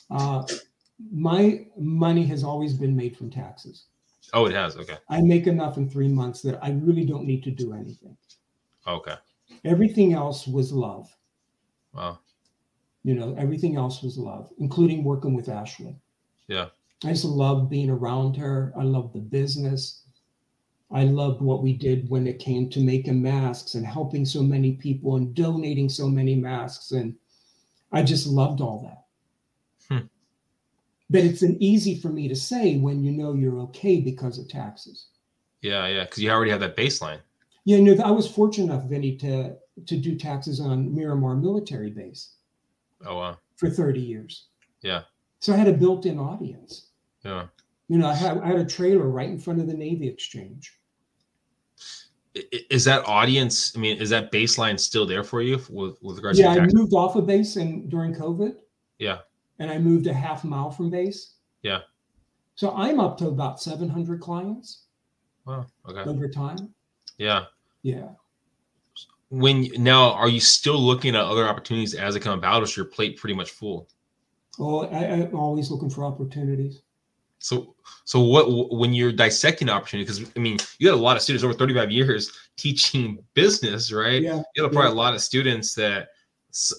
Uh, 0.09 0.45
my 1.11 1.65
money 1.77 2.25
has 2.25 2.41
always 2.43 2.73
been 2.73 2.95
made 2.95 3.17
from 3.17 3.29
taxes. 3.29 3.85
Oh, 4.33 4.45
it 4.45 4.53
has. 4.53 4.77
Okay. 4.77 4.97
I 5.09 5.21
make 5.21 5.45
enough 5.47 5.75
in 5.77 5.89
three 5.89 6.07
months 6.07 6.41
that 6.43 6.57
I 6.63 6.71
really 6.71 7.05
don't 7.05 7.25
need 7.25 7.43
to 7.43 7.51
do 7.51 7.73
anything. 7.73 8.15
Okay. 8.87 9.15
Everything 9.65 10.13
else 10.13 10.47
was 10.47 10.71
love. 10.71 11.13
Wow. 11.93 12.19
You 13.03 13.15
know, 13.15 13.35
everything 13.37 13.75
else 13.77 14.03
was 14.03 14.17
love, 14.17 14.51
including 14.59 15.03
working 15.03 15.33
with 15.33 15.49
Ashley. 15.49 15.95
Yeah. 16.47 16.67
I 17.03 17.09
just 17.09 17.25
loved 17.25 17.69
being 17.69 17.89
around 17.89 18.35
her. 18.35 18.73
I 18.77 18.83
loved 18.83 19.13
the 19.13 19.19
business. 19.19 20.03
I 20.91 21.03
loved 21.03 21.41
what 21.41 21.63
we 21.63 21.73
did 21.73 22.09
when 22.09 22.27
it 22.27 22.39
came 22.39 22.69
to 22.71 22.79
making 22.79 23.21
masks 23.21 23.75
and 23.75 23.85
helping 23.85 24.25
so 24.25 24.41
many 24.41 24.73
people 24.73 25.15
and 25.15 25.33
donating 25.33 25.87
so 25.87 26.09
many 26.09 26.35
masks. 26.35 26.91
And 26.91 27.15
I 27.91 28.01
just 28.01 28.27
loved 28.27 28.59
all 28.59 28.81
that. 28.83 29.93
Hmm. 29.93 30.07
But 31.09 31.21
it's 31.21 31.41
an 31.41 31.57
easy 31.61 31.95
for 31.95 32.09
me 32.09 32.27
to 32.27 32.35
say 32.35 32.77
when 32.77 33.03
you 33.03 33.11
know 33.11 33.33
you're 33.33 33.59
okay 33.59 34.01
because 34.01 34.39
of 34.39 34.49
taxes. 34.49 35.07
Yeah. 35.61 35.87
Yeah. 35.87 36.03
Because 36.03 36.21
you 36.21 36.31
already 36.31 36.51
have 36.51 36.59
that 36.61 36.75
baseline. 36.75 37.19
Yeah, 37.65 37.77
you 37.77 37.95
know, 37.95 38.03
I 38.03 38.11
was 38.11 38.27
fortunate 38.27 38.73
enough, 38.73 38.89
Vinny, 38.89 39.15
to 39.17 39.55
to 39.85 39.97
do 39.97 40.15
taxes 40.15 40.59
on 40.59 40.93
Miramar 40.93 41.35
military 41.35 41.89
base 41.91 42.33
Oh, 43.05 43.17
wow. 43.17 43.37
for 43.57 43.69
30 43.69 43.99
years. 43.99 44.47
Yeah. 44.81 45.03
So 45.39 45.53
I 45.53 45.57
had 45.57 45.67
a 45.67 45.73
built-in 45.73 46.19
audience. 46.19 46.87
Yeah. 47.23 47.45
You 47.87 47.97
know, 47.97 48.07
I 48.07 48.13
had, 48.13 48.37
I 48.39 48.47
had 48.47 48.57
a 48.59 48.65
trailer 48.65 49.07
right 49.09 49.29
in 49.29 49.39
front 49.39 49.59
of 49.59 49.67
the 49.67 49.73
Navy 49.73 50.07
Exchange. 50.07 50.77
Is 52.69 52.85
that 52.85 53.05
audience? 53.07 53.75
I 53.75 53.79
mean, 53.79 53.97
is 53.97 54.09
that 54.11 54.31
baseline 54.31 54.79
still 54.79 55.05
there 55.05 55.23
for 55.23 55.41
you 55.41 55.59
with, 55.69 55.97
with 56.01 56.17
regards 56.17 56.37
Yeah, 56.39 56.53
to 56.53 56.61
I 56.61 56.67
moved 56.71 56.93
off 56.93 57.15
of 57.15 57.25
base 57.25 57.55
and 57.55 57.89
during 57.89 58.13
COVID. 58.13 58.55
Yeah. 58.99 59.19
And 59.57 59.71
I 59.71 59.77
moved 59.79 60.07
a 60.07 60.13
half 60.13 60.43
mile 60.43 60.69
from 60.69 60.89
base. 60.89 61.33
Yeah. 61.63 61.79
So 62.55 62.75
I'm 62.75 62.99
up 62.99 63.17
to 63.19 63.27
about 63.27 63.59
700 63.59 64.21
clients 64.21 64.83
Wow. 65.45 65.65
Okay. 65.87 66.07
over 66.09 66.27
time. 66.29 66.73
Yeah. 67.17 67.45
Yeah. 67.81 68.09
When 69.29 69.67
now, 69.77 70.11
are 70.13 70.27
you 70.27 70.39
still 70.39 70.79
looking 70.79 71.15
at 71.15 71.21
other 71.21 71.47
opportunities 71.47 71.93
as 71.93 72.13
they 72.15 72.19
come 72.19 72.37
about, 72.37 72.61
or 72.61 72.65
is 72.65 72.75
your 72.75 72.85
plate 72.85 73.17
pretty 73.17 73.35
much 73.35 73.51
full? 73.51 73.87
Oh, 74.59 74.87
I, 74.87 75.05
I'm 75.05 75.35
always 75.35 75.69
looking 75.69 75.89
for 75.89 76.03
opportunities. 76.03 76.81
So, 77.39 77.75
so 78.03 78.19
what 78.19 78.71
when 78.75 78.93
you're 78.93 79.11
dissecting 79.11 79.69
opportunity? 79.69 80.05
Because 80.05 80.31
I 80.35 80.39
mean, 80.39 80.57
you 80.77 80.89
had 80.89 80.97
a 80.97 81.01
lot 81.01 81.15
of 81.15 81.23
students 81.23 81.43
over 81.43 81.53
35 81.53 81.91
years 81.91 82.31
teaching 82.57 83.19
business, 83.33 83.91
right? 83.91 84.21
Yeah. 84.21 84.41
You 84.55 84.63
have 84.63 84.71
probably 84.71 84.89
yeah. 84.89 84.95
a 84.95 85.01
lot 85.01 85.13
of 85.13 85.21
students 85.21 85.73
that, 85.75 86.09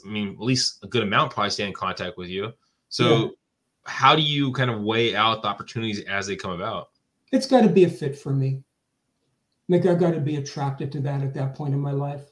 i 0.05 0.09
mean, 0.09 0.31
at 0.31 0.41
least 0.41 0.85
a 0.85 0.87
good 0.87 1.03
amount 1.03 1.33
probably 1.33 1.51
stay 1.51 1.67
in 1.67 1.73
contact 1.73 2.19
with 2.19 2.29
you. 2.29 2.53
So, 2.91 3.17
Yeah. 3.17 3.29
how 3.87 4.15
do 4.15 4.23
you 4.23 4.53
kind 4.53 4.71
of 4.71 4.83
weigh 4.83 5.17
out 5.17 5.43
the 5.43 5.49
opportunities 5.49 6.01
as 6.01 6.27
they 6.27 6.37
come 6.37 6.53
about? 6.53 6.91
It's 7.33 7.47
got 7.47 7.63
to 7.63 7.69
be 7.69 7.85
a 7.85 7.89
fit 7.89 8.19
for 8.19 8.35
me. 8.35 8.63
Like 9.69 9.87
I've 9.87 10.01
got 10.01 10.13
to 10.15 10.21
be 10.21 10.37
attracted 10.37 10.91
to 10.93 11.01
that 11.01 11.23
at 11.23 11.33
that 11.35 11.55
point 11.55 11.75
in 11.75 11.81
my 11.81 11.93
life. 11.93 12.25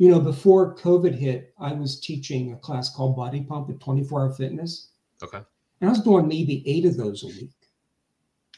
You 0.00 0.08
know, 0.08 0.18
before 0.18 0.74
COVID 0.76 1.14
hit, 1.14 1.52
I 1.58 1.74
was 1.74 2.00
teaching 2.00 2.54
a 2.54 2.56
class 2.56 2.88
called 2.88 3.16
Body 3.16 3.42
Pump 3.42 3.68
at 3.68 3.80
24 3.80 4.22
Hour 4.22 4.32
Fitness. 4.32 4.92
Okay. 5.22 5.42
And 5.80 5.90
I 5.90 5.92
was 5.92 6.02
doing 6.02 6.26
maybe 6.26 6.62
eight 6.66 6.86
of 6.86 6.96
those 6.96 7.22
a 7.22 7.26
week. 7.26 7.50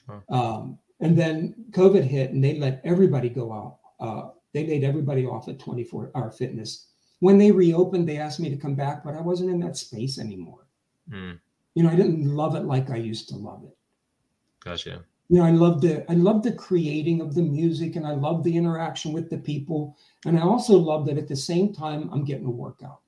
Huh. 0.08 0.20
Um, 0.28 0.78
and 1.00 1.18
then 1.18 1.56
COVID 1.72 2.04
hit 2.04 2.30
and 2.30 2.44
they 2.44 2.60
let 2.60 2.80
everybody 2.84 3.28
go 3.28 3.52
out. 3.52 3.78
Uh, 3.98 4.30
they 4.54 4.68
laid 4.68 4.84
everybody 4.84 5.26
off 5.26 5.48
at 5.48 5.58
24 5.58 6.12
hour 6.14 6.30
fitness. 6.30 6.86
When 7.18 7.38
they 7.38 7.50
reopened, 7.50 8.08
they 8.08 8.18
asked 8.18 8.38
me 8.38 8.48
to 8.48 8.56
come 8.56 8.76
back, 8.76 9.02
but 9.02 9.16
I 9.16 9.20
wasn't 9.20 9.50
in 9.50 9.58
that 9.60 9.76
space 9.76 10.20
anymore. 10.20 10.68
Mm. 11.10 11.40
You 11.74 11.82
know, 11.82 11.90
I 11.90 11.96
didn't 11.96 12.24
love 12.24 12.54
it 12.54 12.66
like 12.66 12.88
I 12.88 12.98
used 12.98 13.28
to 13.30 13.36
love 13.36 13.64
it. 13.64 13.76
Gotcha. 14.64 15.04
You 15.32 15.38
know, 15.38 15.44
I 15.44 15.50
love 15.50 15.80
the 15.80 16.04
I 16.10 16.14
love 16.14 16.42
the 16.42 16.52
creating 16.52 17.22
of 17.22 17.34
the 17.34 17.40
music 17.40 17.96
and 17.96 18.06
I 18.06 18.10
love 18.10 18.44
the 18.44 18.54
interaction 18.54 19.14
with 19.14 19.30
the 19.30 19.38
people. 19.38 19.96
And 20.26 20.38
I 20.38 20.42
also 20.42 20.76
love 20.76 21.06
that 21.06 21.16
at 21.16 21.26
the 21.26 21.34
same 21.34 21.72
time 21.72 22.10
I'm 22.12 22.22
getting 22.22 22.44
a 22.44 22.50
workout. 22.50 23.00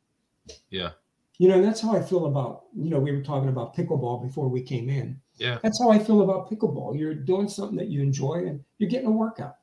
Yeah. 0.70 0.92
You 1.36 1.48
know, 1.48 1.56
and 1.56 1.64
that's 1.64 1.82
how 1.82 1.94
I 1.94 2.00
feel 2.00 2.24
about, 2.24 2.62
you 2.74 2.88
know, 2.88 2.98
we 2.98 3.12
were 3.12 3.20
talking 3.20 3.50
about 3.50 3.76
pickleball 3.76 4.22
before 4.22 4.48
we 4.48 4.62
came 4.62 4.88
in. 4.88 5.20
Yeah. 5.36 5.58
That's 5.62 5.78
how 5.78 5.90
I 5.90 5.98
feel 5.98 6.22
about 6.22 6.50
pickleball. 6.50 6.98
You're 6.98 7.12
doing 7.12 7.46
something 7.46 7.76
that 7.76 7.88
you 7.88 8.00
enjoy 8.00 8.46
and 8.46 8.64
you're 8.78 8.88
getting 8.88 9.08
a 9.08 9.12
workout. 9.12 9.56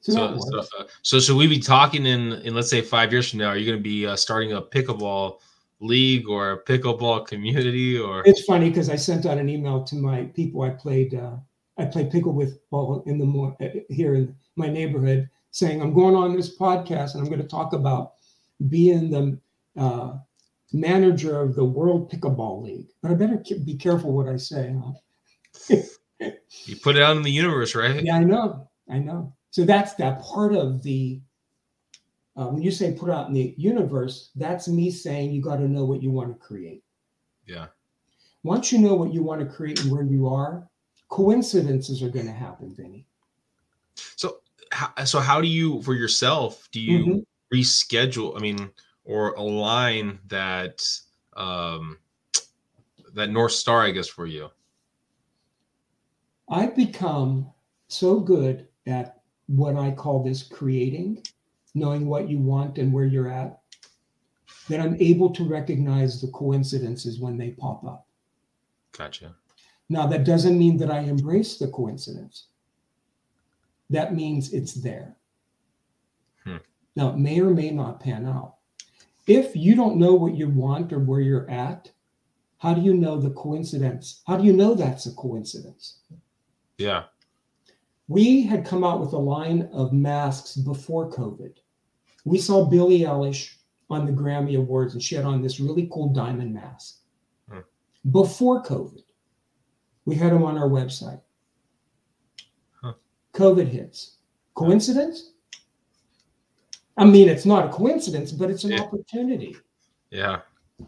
So, 0.00 0.12
so, 0.12 0.60
so, 0.60 0.86
so, 1.02 1.20
should 1.20 1.36
we 1.36 1.46
be 1.46 1.60
talking 1.60 2.04
in, 2.04 2.32
in 2.42 2.52
let's 2.52 2.68
say 2.68 2.80
five 2.80 3.12
years 3.12 3.30
from 3.30 3.38
now? 3.38 3.50
Are 3.50 3.56
you 3.56 3.64
going 3.64 3.78
to 3.78 3.82
be 3.82 4.08
uh, 4.08 4.16
starting 4.16 4.54
a 4.54 4.60
pickleball 4.60 5.38
league 5.80 6.28
or 6.28 6.52
a 6.52 6.64
pickleball 6.64 7.26
community? 7.26 7.98
Or 7.98 8.22
it's 8.26 8.44
funny 8.44 8.68
because 8.68 8.90
I 8.90 8.96
sent 8.96 9.26
out 9.26 9.38
an 9.38 9.48
email 9.48 9.84
to 9.84 9.96
my 9.96 10.24
people 10.34 10.62
I 10.62 10.70
played. 10.70 11.14
Uh, 11.14 11.36
I 11.76 11.86
played 11.86 12.10
pickle 12.10 12.32
with 12.32 12.58
ball 12.70 13.02
in 13.06 13.18
the 13.18 13.24
more 13.24 13.56
uh, 13.60 13.66
here 13.90 14.14
in 14.14 14.34
my 14.56 14.68
neighborhood, 14.68 15.28
saying 15.50 15.82
I'm 15.82 15.94
going 15.94 16.14
on 16.14 16.36
this 16.36 16.56
podcast 16.56 17.14
and 17.14 17.22
I'm 17.22 17.28
going 17.28 17.42
to 17.42 17.48
talk 17.48 17.72
about 17.72 18.12
being 18.68 19.10
the 19.10 19.38
uh, 19.80 20.18
manager 20.72 21.40
of 21.40 21.54
the 21.54 21.64
World 21.64 22.10
Pickleball 22.10 22.62
League. 22.62 22.88
But 23.02 23.12
I 23.12 23.14
better 23.14 23.42
be 23.64 23.74
careful 23.74 24.12
what 24.12 24.28
I 24.28 24.36
say. 24.36 24.74
Huh? 24.78 25.76
you 26.66 26.76
put 26.76 26.96
it 26.96 27.02
out 27.02 27.16
in 27.16 27.22
the 27.22 27.30
universe, 27.30 27.74
right? 27.74 28.02
Yeah, 28.02 28.16
I 28.16 28.24
know. 28.24 28.68
I 28.88 28.98
know. 28.98 29.34
So 29.50 29.64
that's 29.64 29.94
that 29.94 30.20
part 30.20 30.54
of 30.54 30.82
the 30.82 31.20
uh, 32.36 32.46
when 32.46 32.62
you 32.62 32.70
say 32.70 32.92
put 32.92 33.10
out 33.10 33.28
in 33.28 33.34
the 33.34 33.54
universe, 33.56 34.30
that's 34.34 34.68
me 34.68 34.90
saying 34.90 35.32
you 35.32 35.42
got 35.42 35.56
to 35.56 35.68
know 35.68 35.84
what 35.84 36.02
you 36.02 36.10
want 36.10 36.28
to 36.28 36.46
create. 36.46 36.82
Yeah. 37.46 37.66
Once 38.42 38.72
you 38.72 38.78
know 38.78 38.94
what 38.94 39.12
you 39.12 39.22
want 39.22 39.40
to 39.40 39.46
create 39.46 39.80
and 39.82 39.90
where 39.90 40.02
you 40.02 40.28
are, 40.28 40.68
coincidences 41.08 42.02
are 42.02 42.10
going 42.10 42.26
to 42.26 42.32
happen, 42.32 42.74
Vinny. 42.74 43.06
So, 43.94 44.38
so 45.04 45.20
how 45.20 45.40
do 45.40 45.46
you, 45.46 45.80
for 45.82 45.94
yourself, 45.94 46.68
do 46.72 46.80
you 46.80 46.98
mm-hmm. 46.98 47.56
reschedule? 47.56 48.36
I 48.36 48.40
mean, 48.40 48.70
or 49.04 49.34
align 49.34 50.18
that 50.26 50.86
um, 51.36 51.98
that 53.14 53.30
north 53.30 53.52
star, 53.52 53.82
I 53.82 53.90
guess, 53.90 54.08
for 54.08 54.26
you? 54.26 54.50
I've 56.48 56.74
become 56.74 57.50
so 57.88 58.20
good 58.20 58.66
at 58.86 59.20
what 59.46 59.76
I 59.76 59.90
call 59.90 60.22
this 60.22 60.42
creating, 60.42 61.22
knowing 61.74 62.06
what 62.06 62.28
you 62.28 62.38
want 62.38 62.78
and 62.78 62.92
where 62.92 63.04
you're 63.04 63.30
at, 63.30 63.60
that 64.68 64.80
I'm 64.80 64.96
able 65.00 65.30
to 65.30 65.44
recognize 65.44 66.20
the 66.20 66.28
coincidences 66.28 67.20
when 67.20 67.36
they 67.36 67.50
pop 67.50 67.84
up. 67.84 68.06
Gotcha. 68.96 69.34
Now, 69.88 70.06
that 70.06 70.24
doesn't 70.24 70.58
mean 70.58 70.78
that 70.78 70.90
I 70.90 71.00
embrace 71.00 71.58
the 71.58 71.68
coincidence. 71.68 72.46
That 73.90 74.14
means 74.14 74.52
it's 74.52 74.74
there. 74.74 75.16
Hmm. 76.44 76.56
Now, 76.96 77.10
it 77.10 77.18
may 77.18 77.40
or 77.40 77.50
may 77.50 77.70
not 77.70 78.00
pan 78.00 78.26
out. 78.26 78.54
If 79.26 79.54
you 79.54 79.74
don't 79.74 79.96
know 79.96 80.14
what 80.14 80.36
you 80.36 80.48
want 80.48 80.92
or 80.92 81.00
where 81.00 81.20
you're 81.20 81.50
at, 81.50 81.90
how 82.58 82.72
do 82.72 82.80
you 82.80 82.94
know 82.94 83.20
the 83.20 83.30
coincidence? 83.30 84.22
How 84.26 84.38
do 84.38 84.44
you 84.44 84.52
know 84.52 84.74
that's 84.74 85.06
a 85.06 85.12
coincidence? 85.12 85.98
Yeah 86.78 87.04
we 88.08 88.42
had 88.42 88.66
come 88.66 88.84
out 88.84 89.00
with 89.00 89.12
a 89.12 89.18
line 89.18 89.68
of 89.72 89.92
masks 89.92 90.56
before 90.56 91.10
COVID. 91.10 91.56
We 92.24 92.38
saw 92.38 92.64
Billie 92.64 93.00
Eilish 93.00 93.54
on 93.90 94.06
the 94.06 94.12
Grammy 94.12 94.56
Awards, 94.56 94.94
and 94.94 95.02
she 95.02 95.14
had 95.14 95.24
on 95.24 95.42
this 95.42 95.60
really 95.60 95.88
cool 95.92 96.08
diamond 96.08 96.54
mask. 96.54 96.96
Hmm. 97.50 97.60
Before 98.10 98.62
COVID, 98.62 99.04
we 100.04 100.14
had 100.14 100.32
them 100.32 100.42
on 100.42 100.58
our 100.58 100.68
website. 100.68 101.20
Huh. 102.82 102.94
COVID 103.34 103.68
hits. 103.68 104.16
Coincidence? 104.54 105.32
I 106.96 107.04
mean, 107.04 107.28
it's 107.28 107.44
not 107.44 107.66
a 107.66 107.72
coincidence, 107.72 108.30
but 108.30 108.50
it's 108.50 108.64
an 108.64 108.72
yeah. 108.72 108.82
opportunity. 108.82 109.56
Yeah. 110.10 110.40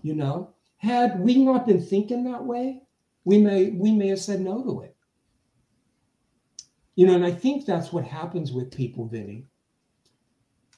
You 0.03 0.15
know, 0.15 0.55
had 0.79 1.19
we 1.19 1.37
not 1.45 1.67
been 1.67 1.83
thinking 1.83 2.25
that 2.25 2.45
way, 2.45 2.83
we 3.25 3.39
may 3.39 3.71
we 3.71 3.91
may 3.93 4.09
have 4.09 4.21
said 4.21 4.41
no 4.41 4.63
to 4.63 4.83
it. 4.83 4.95
You 6.95 7.07
know, 7.07 7.15
and 7.15 7.25
I 7.25 7.33
think 7.33 7.67
that's 7.67 7.93
what 7.93 8.05
happens 8.05 8.53
with 8.53 8.75
people, 8.75 9.07
Vinny, 9.07 9.47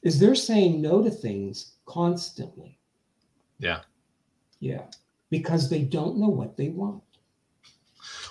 is 0.03 0.19
they're 0.19 0.35
saying 0.35 0.81
no 0.81 1.03
to 1.03 1.11
things 1.11 1.73
constantly. 1.87 2.79
Yeah. 3.59 3.81
Yeah. 4.61 4.83
Because 5.31 5.69
they 5.69 5.83
don't 5.83 6.19
know 6.19 6.29
what 6.29 6.57
they 6.57 6.69
want. 6.69 7.03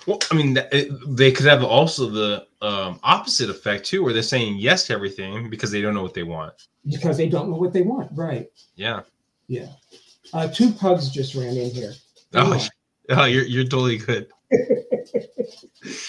Well, 0.06 0.18
I 0.30 0.34
mean, 0.34 0.58
they 1.06 1.32
could 1.32 1.46
have 1.46 1.62
also 1.62 2.08
the 2.08 2.46
um, 2.62 2.98
opposite 3.02 3.50
effect 3.50 3.84
too, 3.84 4.02
where 4.02 4.12
they're 4.12 4.22
saying 4.22 4.56
yes 4.56 4.86
to 4.86 4.94
everything 4.94 5.50
because 5.50 5.70
they 5.70 5.82
don't 5.82 5.94
know 5.94 6.02
what 6.02 6.14
they 6.14 6.22
want. 6.22 6.54
Because 6.88 7.18
they 7.18 7.28
don't 7.28 7.50
know 7.50 7.56
what 7.56 7.72
they 7.72 7.82
want, 7.82 8.10
right? 8.14 8.48
Yeah. 8.74 9.02
Yeah. 9.48 9.68
Uh, 10.32 10.48
two 10.48 10.72
pugs 10.72 11.10
just 11.10 11.34
ran 11.34 11.56
in 11.56 11.70
here. 11.70 11.92
oh, 12.34 12.66
oh, 13.10 13.24
you're 13.24 13.44
you're 13.44 13.64
totally 13.64 13.98
good. 13.98 14.28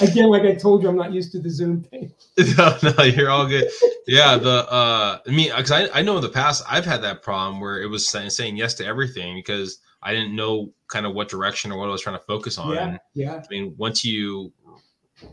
Again, 0.01 0.29
like 0.29 0.43
I 0.43 0.55
told 0.55 0.81
you, 0.81 0.89
I'm 0.89 0.95
not 0.95 1.13
used 1.13 1.31
to 1.33 1.39
the 1.39 1.49
Zoom 1.49 1.83
thing. 1.83 2.11
no, 2.57 2.77
no, 2.81 3.03
you're 3.03 3.29
all 3.29 3.47
good. 3.47 3.69
Yeah, 4.07 4.37
the 4.37 4.67
uh, 4.71 5.19
I 5.25 5.29
mean, 5.29 5.51
because 5.55 5.71
I, 5.71 5.87
I 5.93 6.01
know 6.01 6.15
in 6.15 6.21
the 6.21 6.29
past 6.29 6.63
I've 6.67 6.85
had 6.85 7.03
that 7.03 7.21
problem 7.21 7.61
where 7.61 7.81
it 7.81 7.87
was 7.87 8.07
saying, 8.07 8.31
saying 8.31 8.57
yes 8.57 8.73
to 8.75 8.85
everything 8.85 9.35
because 9.35 9.79
I 10.01 10.13
didn't 10.13 10.35
know 10.35 10.71
kind 10.87 11.05
of 11.05 11.13
what 11.13 11.29
direction 11.29 11.71
or 11.71 11.77
what 11.77 11.87
I 11.87 11.91
was 11.91 12.01
trying 12.01 12.17
to 12.17 12.23
focus 12.25 12.57
on. 12.57 12.73
Yeah, 12.73 12.97
yeah. 13.13 13.35
I 13.35 13.47
mean, 13.49 13.75
once 13.77 14.03
you 14.03 14.51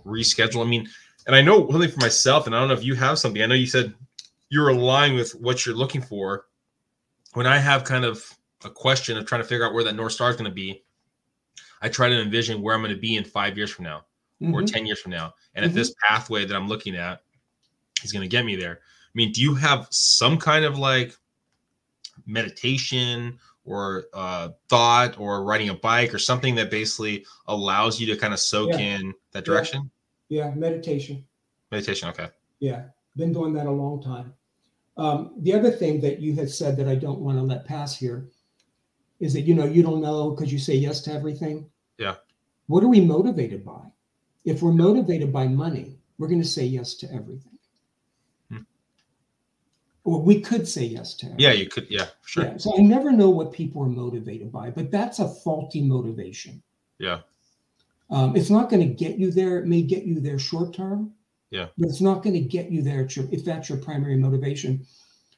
reschedule, 0.04 0.64
I 0.64 0.68
mean, 0.68 0.86
and 1.26 1.34
I 1.34 1.40
know 1.40 1.66
only 1.68 1.88
for 1.88 2.00
myself, 2.00 2.46
and 2.46 2.54
I 2.54 2.58
don't 2.58 2.68
know 2.68 2.74
if 2.74 2.84
you 2.84 2.94
have 2.94 3.18
something. 3.18 3.42
I 3.42 3.46
know 3.46 3.54
you 3.54 3.66
said 3.66 3.94
you're 4.50 4.68
aligned 4.68 5.16
with 5.16 5.32
what 5.32 5.64
you're 5.64 5.74
looking 5.74 6.02
for. 6.02 6.44
When 7.32 7.46
I 7.46 7.58
have 7.58 7.84
kind 7.84 8.04
of 8.04 8.22
a 8.64 8.70
question 8.70 9.16
of 9.16 9.24
trying 9.26 9.42
to 9.42 9.48
figure 9.48 9.66
out 9.66 9.72
where 9.72 9.84
that 9.84 9.94
north 9.94 10.12
star 10.12 10.28
is 10.30 10.36
going 10.36 10.50
to 10.50 10.54
be, 10.54 10.82
I 11.80 11.88
try 11.88 12.08
to 12.08 12.20
envision 12.20 12.60
where 12.60 12.74
I'm 12.74 12.82
going 12.82 12.94
to 12.94 13.00
be 13.00 13.16
in 13.16 13.24
five 13.24 13.56
years 13.56 13.70
from 13.70 13.84
now 13.84 14.04
mm-hmm. 14.42 14.54
or 14.54 14.62
10 14.62 14.86
years 14.86 15.00
from 15.00 15.12
now. 15.12 15.34
And 15.54 15.64
mm-hmm. 15.64 15.70
if 15.70 15.74
this 15.74 15.94
pathway 16.08 16.44
that 16.44 16.54
I'm 16.54 16.68
looking 16.68 16.96
at 16.96 17.20
is 18.02 18.12
going 18.12 18.22
to 18.22 18.28
get 18.28 18.44
me 18.44 18.56
there, 18.56 18.80
I 18.80 19.14
mean, 19.14 19.32
do 19.32 19.40
you 19.40 19.54
have 19.54 19.88
some 19.90 20.38
kind 20.38 20.64
of 20.64 20.78
like 20.78 21.14
meditation 22.26 23.38
or 23.64 24.04
uh, 24.14 24.50
thought 24.68 25.18
or 25.18 25.42
riding 25.42 25.70
a 25.70 25.74
bike 25.74 26.14
or 26.14 26.18
something 26.18 26.54
that 26.54 26.70
basically 26.70 27.24
allows 27.48 28.00
you 28.00 28.06
to 28.06 28.16
kind 28.16 28.32
of 28.32 28.40
soak 28.40 28.70
yeah. 28.70 28.78
in 28.78 29.14
that 29.32 29.44
direction? 29.44 29.90
Yeah. 30.28 30.46
yeah, 30.46 30.54
meditation. 30.54 31.24
Meditation, 31.70 32.08
okay. 32.10 32.28
Yeah, 32.60 32.84
been 33.16 33.32
doing 33.32 33.52
that 33.54 33.66
a 33.66 33.70
long 33.70 34.02
time. 34.02 34.32
Um, 34.96 35.34
the 35.38 35.52
other 35.52 35.70
thing 35.70 36.00
that 36.00 36.20
you 36.20 36.34
had 36.34 36.48
said 36.48 36.76
that 36.78 36.88
I 36.88 36.94
don't 36.94 37.20
want 37.20 37.38
to 37.38 37.42
let 37.42 37.66
pass 37.66 37.96
here 37.96 38.28
is 39.20 39.32
that 39.34 39.42
you 39.42 39.54
know 39.54 39.64
you 39.64 39.82
don't 39.82 40.00
know 40.00 40.30
because 40.30 40.52
you 40.52 40.58
say 40.58 40.74
yes 40.74 41.00
to 41.02 41.12
everything. 41.12 41.68
Yeah. 41.98 42.14
What 42.66 42.82
are 42.82 42.88
we 42.88 43.00
motivated 43.00 43.64
by? 43.64 43.80
If 44.46 44.62
we're 44.62 44.72
motivated 44.72 45.32
by 45.32 45.48
money, 45.48 45.98
we're 46.16 46.28
going 46.28 46.40
to 46.40 46.48
say 46.48 46.64
yes 46.64 46.94
to 46.94 47.12
everything. 47.12 47.58
Hmm. 48.48 48.58
Or 50.04 50.22
we 50.22 50.40
could 50.40 50.66
say 50.66 50.84
yes 50.84 51.14
to 51.16 51.26
everything. 51.26 51.44
Yeah, 51.44 51.52
you 51.52 51.68
could. 51.68 51.86
Yeah, 51.90 52.06
sure. 52.24 52.44
Yeah, 52.44 52.56
so 52.56 52.78
I 52.78 52.80
never 52.80 53.12
know 53.12 53.28
what 53.28 53.52
people 53.52 53.82
are 53.82 53.88
motivated 53.88 54.50
by, 54.50 54.70
but 54.70 54.90
that's 54.90 55.18
a 55.18 55.28
faulty 55.28 55.82
motivation. 55.82 56.62
Yeah. 56.98 57.20
Um, 58.08 58.36
it's 58.36 58.50
not 58.50 58.70
going 58.70 58.88
to 58.88 58.94
get 58.94 59.18
you 59.18 59.30
there. 59.32 59.58
It 59.58 59.66
may 59.66 59.82
get 59.82 60.04
you 60.04 60.20
there 60.20 60.38
short 60.38 60.72
term. 60.72 61.12
Yeah. 61.50 61.66
But 61.76 61.88
it's 61.88 62.00
not 62.00 62.22
going 62.22 62.34
to 62.34 62.40
get 62.40 62.70
you 62.70 62.82
there 62.82 63.06
if 63.10 63.44
that's 63.44 63.68
your 63.68 63.78
primary 63.78 64.16
motivation. 64.16 64.86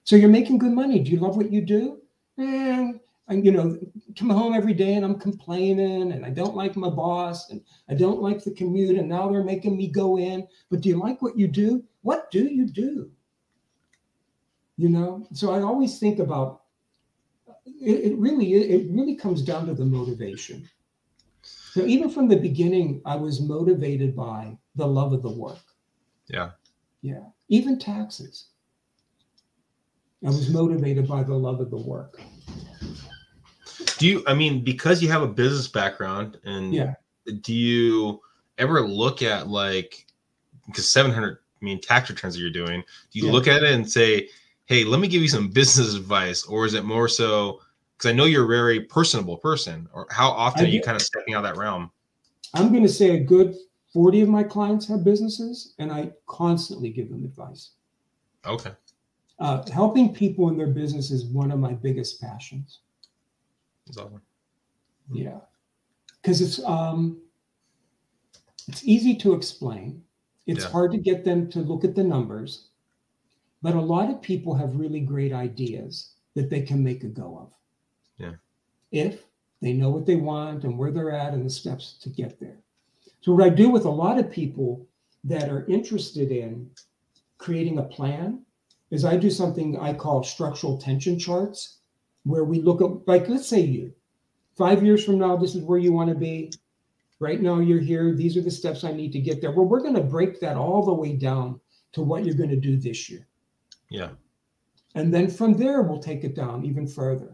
So 0.05 0.17
you're 0.17 0.29
making 0.29 0.59
good 0.59 0.73
money. 0.73 1.01
Do 1.01 1.11
you 1.11 1.19
love 1.19 1.37
what 1.37 1.51
you 1.51 1.61
do? 1.61 2.01
Eh, 2.39 2.93
I, 3.29 3.35
you 3.35 3.53
know, 3.53 3.79
come 4.19 4.31
home 4.31 4.55
every 4.55 4.73
day 4.73 4.95
and 4.95 5.05
I'm 5.05 5.19
complaining 5.19 6.13
and 6.13 6.25
I 6.25 6.31
don't 6.31 6.57
like 6.57 6.77
my 6.77 6.89
boss 6.89 7.51
and 7.51 7.61
I 7.89 7.95
don't 7.95 8.23
like 8.23 8.43
the 8.43 8.53
commute 8.53 8.99
and 8.99 9.09
now 9.09 9.31
they're 9.31 9.45
making 9.45 9.77
me 9.77 9.89
go 9.89 10.19
in. 10.19 10.47
But 10.71 10.81
do 10.81 10.89
you 10.89 10.99
like 10.99 11.21
what 11.21 11.39
you 11.39 11.47
do? 11.47 11.85
What 12.03 12.31
do 12.31 12.45
you 12.45 12.67
do? 12.67 13.11
You 14.77 14.89
know, 14.89 15.27
so 15.33 15.53
I 15.53 15.61
always 15.61 15.99
think 15.99 16.21
about 16.21 16.63
it, 17.67 18.13
it 18.13 18.19
really 18.19 18.55
it 18.55 18.91
really 18.91 19.17
comes 19.17 19.43
down 19.43 19.67
to 19.67 19.75
the 19.75 19.85
motivation. 19.85 20.69
So 21.43 21.85
even 21.85 22.11
from 22.11 22.29
the 22.29 22.37
beginning, 22.37 23.03
I 23.05 23.17
was 23.17 23.41
motivated 23.41 24.17
by 24.17 24.57
the 24.77 24.87
love 24.87 25.13
of 25.13 25.23
the 25.23 25.31
work. 25.31 25.59
Yeah. 26.29 26.51
Yeah. 27.03 27.25
Even 27.49 27.79
taxes. 27.79 28.49
I 30.25 30.29
was 30.29 30.51
motivated 30.51 31.07
by 31.07 31.23
the 31.23 31.35
love 31.35 31.61
of 31.61 31.71
the 31.71 31.77
work. 31.77 32.21
Do 33.99 34.07
you 34.07 34.23
i 34.27 34.35
mean 34.35 34.63
because 34.65 35.03
you 35.03 35.09
have 35.09 35.23
a 35.23 35.29
business 35.29 35.69
background 35.69 36.39
and 36.45 36.75
Yeah. 36.75 36.95
do 37.43 37.53
you 37.55 38.21
ever 38.59 38.87
look 38.87 39.23
at 39.23 39.49
like 39.49 40.07
because 40.67 40.89
700 40.89 41.39
i 41.61 41.65
mean 41.65 41.81
tax 41.81 42.11
returns 42.11 42.35
that 42.35 42.41
you're 42.41 42.51
doing 42.51 42.83
do 43.13 43.19
you 43.19 43.27
Yeah. 43.27 43.33
look 43.33 43.47
at 43.47 43.63
it 43.63 43.73
and 43.73 43.91
say 43.91 44.29
hey 44.67 44.85
let 44.85 45.01
me 45.01 45.09
give 45.09 45.23
you 45.23 45.29
some 45.29 45.49
business 45.49 45.95
advice 45.95 46.45
or 46.45 46.67
is 46.67 46.75
it 46.75 46.85
more 46.85 47.09
so 47.09 47.61
because 47.97 48.11
i 48.11 48.13
know 48.13 48.25
you're 48.25 48.45
a 48.45 48.49
very 48.49 48.81
personable 48.81 49.37
person 49.37 49.89
or 49.93 50.07
how 50.11 50.31
often 50.31 50.63
I 50.63 50.69
are 50.69 50.73
you 50.73 50.81
do- 50.81 50.85
kind 50.85 50.97
of 50.97 51.03
stepping 51.03 51.35
out 51.35 51.45
of 51.45 51.55
that 51.55 51.61
realm 51.61 51.91
I'm 52.55 52.71
going 52.71 52.83
to 52.83 52.89
say 52.89 53.11
a 53.17 53.21
good 53.21 53.55
40 53.93 54.23
of 54.23 54.29
my 54.31 54.43
clients 54.43 54.87
have 54.89 55.05
businesses, 55.05 55.75
and 55.79 55.91
I 55.93 56.13
constantly 56.27 56.89
give 56.91 57.11
them 57.11 57.25
advice. 57.25 57.71
okay 58.47 58.73
Uh, 59.39 59.63
helping 59.71 60.13
people 60.15 60.49
in 60.49 60.57
their 60.57 60.69
business 60.69 61.11
is 61.11 61.27
one 61.27 61.51
of 61.51 61.59
my 61.59 61.73
biggest 61.75 62.21
passions. 62.21 62.81
That's 63.89 63.99
awesome. 63.99 64.23
Yeah, 65.11 65.41
because 66.23 66.41
it's 66.41 66.63
um, 66.65 67.23
it's 68.69 68.85
easy 68.85 69.17
to 69.17 69.35
explain. 69.35 70.05
It's 70.47 70.65
Yeah. 70.65 70.71
hard 70.71 70.93
to 70.93 70.99
get 70.99 71.25
them 71.25 71.49
to 71.51 71.61
look 71.61 71.85
at 71.85 71.95
the 71.95 72.05
numbers, 72.05 72.69
but 73.63 73.75
a 73.75 73.81
lot 73.81 74.11
of 74.11 74.23
people 74.23 74.55
have 74.55 74.77
really 74.77 75.01
great 75.01 75.33
ideas 75.33 76.15
that 76.35 76.51
they 76.51 76.63
can 76.63 76.83
make 76.85 77.05
a 77.05 77.09
go 77.09 77.39
of. 77.39 77.53
Yeah. 78.19 78.37
If 78.93 79.27
they 79.61 79.73
know 79.73 79.91
what 79.91 80.07
they 80.07 80.17
want 80.17 80.65
and 80.65 80.79
where 80.79 80.91
they're 80.91 81.11
at 81.13 81.35
and 81.35 81.45
the 81.45 81.51
steps 81.51 81.95
to 82.03 82.11
get 82.11 82.39
there. 82.39 82.63
So 83.21 83.33
what 83.33 83.45
I 83.45 83.51
do 83.51 83.71
with 83.71 83.85
a 83.87 83.91
lot 83.91 84.19
of 84.19 84.31
people 84.31 84.87
that 85.25 85.49
are 85.51 85.67
interested 85.67 86.31
in 86.31 86.71
creating 87.39 87.79
a 87.79 87.83
plan 87.83 88.47
is 88.91 89.05
I 89.05 89.17
do 89.17 89.31
something 89.31 89.79
I 89.79 89.95
call 89.95 90.23
structural 90.23 90.79
tension 90.79 91.19
charts, 91.19 91.78
where 92.29 92.45
we 92.45 92.61
look 92.61 92.81
at 92.83 92.91
like 93.09 93.29
let's 93.29 93.49
say 93.49 93.61
you 93.61 93.93
five 94.57 94.83
years 94.85 95.05
from 95.05 95.19
now, 95.19 95.37
this 95.37 95.55
is 95.55 95.63
where 95.63 95.79
you 95.79 95.93
want 95.93 96.11
to 96.11 96.15
be. 96.17 96.53
Right 97.21 97.41
now, 97.41 97.59
you're 97.59 97.81
here. 97.81 98.15
These 98.15 98.37
are 98.37 98.43
the 98.43 98.51
steps 98.51 98.85
I 98.85 98.93
need 98.93 99.13
to 99.13 99.21
get 99.21 99.41
there. 99.41 99.51
Well, 99.51 99.67
we're 99.67 99.81
going 99.81 99.95
to 99.95 100.01
break 100.17 100.39
that 100.41 100.57
all 100.57 100.85
the 100.85 100.95
way 100.95 101.15
down 101.17 101.61
to 101.93 102.03
what 102.03 102.25
you're 102.25 102.37
going 102.37 102.51
to 102.51 102.57
do 102.71 102.77
this 102.77 103.09
year. 103.11 103.27
yeah 103.91 104.11
And 104.95 105.13
then 105.13 105.29
from 105.29 105.55
there, 105.55 105.83
we'll 105.83 105.99
take 106.11 106.23
it 106.23 106.35
down 106.37 106.65
even 106.65 106.87
further. 106.87 107.33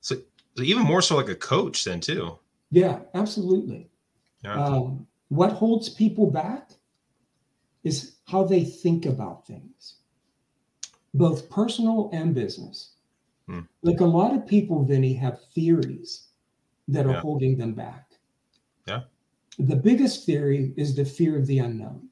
so 0.00 0.14
even 0.62 0.84
more 0.84 1.02
so 1.02 1.16
like 1.16 1.28
a 1.28 1.34
coach 1.52 1.84
then 1.84 2.00
too 2.00 2.38
Yeah, 2.70 3.00
absolutely. 3.14 3.90
yeah 4.44 4.56
Um, 4.64 5.06
what 5.28 5.52
holds 5.52 5.88
people 5.88 6.30
back 6.30 6.70
is 7.84 8.16
how 8.32 8.44
they 8.44 8.64
think 8.64 9.04
about 9.06 9.46
things, 9.46 9.96
both 11.16 11.48
personal 11.50 12.10
and 12.12 12.34
business. 12.34 12.92
Hmm. 13.46 13.60
Like 13.82 14.00
a 14.00 14.04
lot 14.04 14.34
of 14.34 14.46
people, 14.46 14.84
Vinny, 14.84 15.14
have 15.14 15.40
theories 15.54 16.28
that 16.88 17.06
are 17.06 17.12
Yeah. 17.12 17.20
holding 17.20 17.56
them 17.56 17.74
back. 17.74 18.18
Yeah. 18.86 19.04
The 19.58 19.76
biggest 19.76 20.26
theory 20.26 20.72
is 20.76 20.94
the 20.94 21.04
fear 21.04 21.38
of 21.38 21.46
the 21.46 21.58
unknown. 21.60 22.08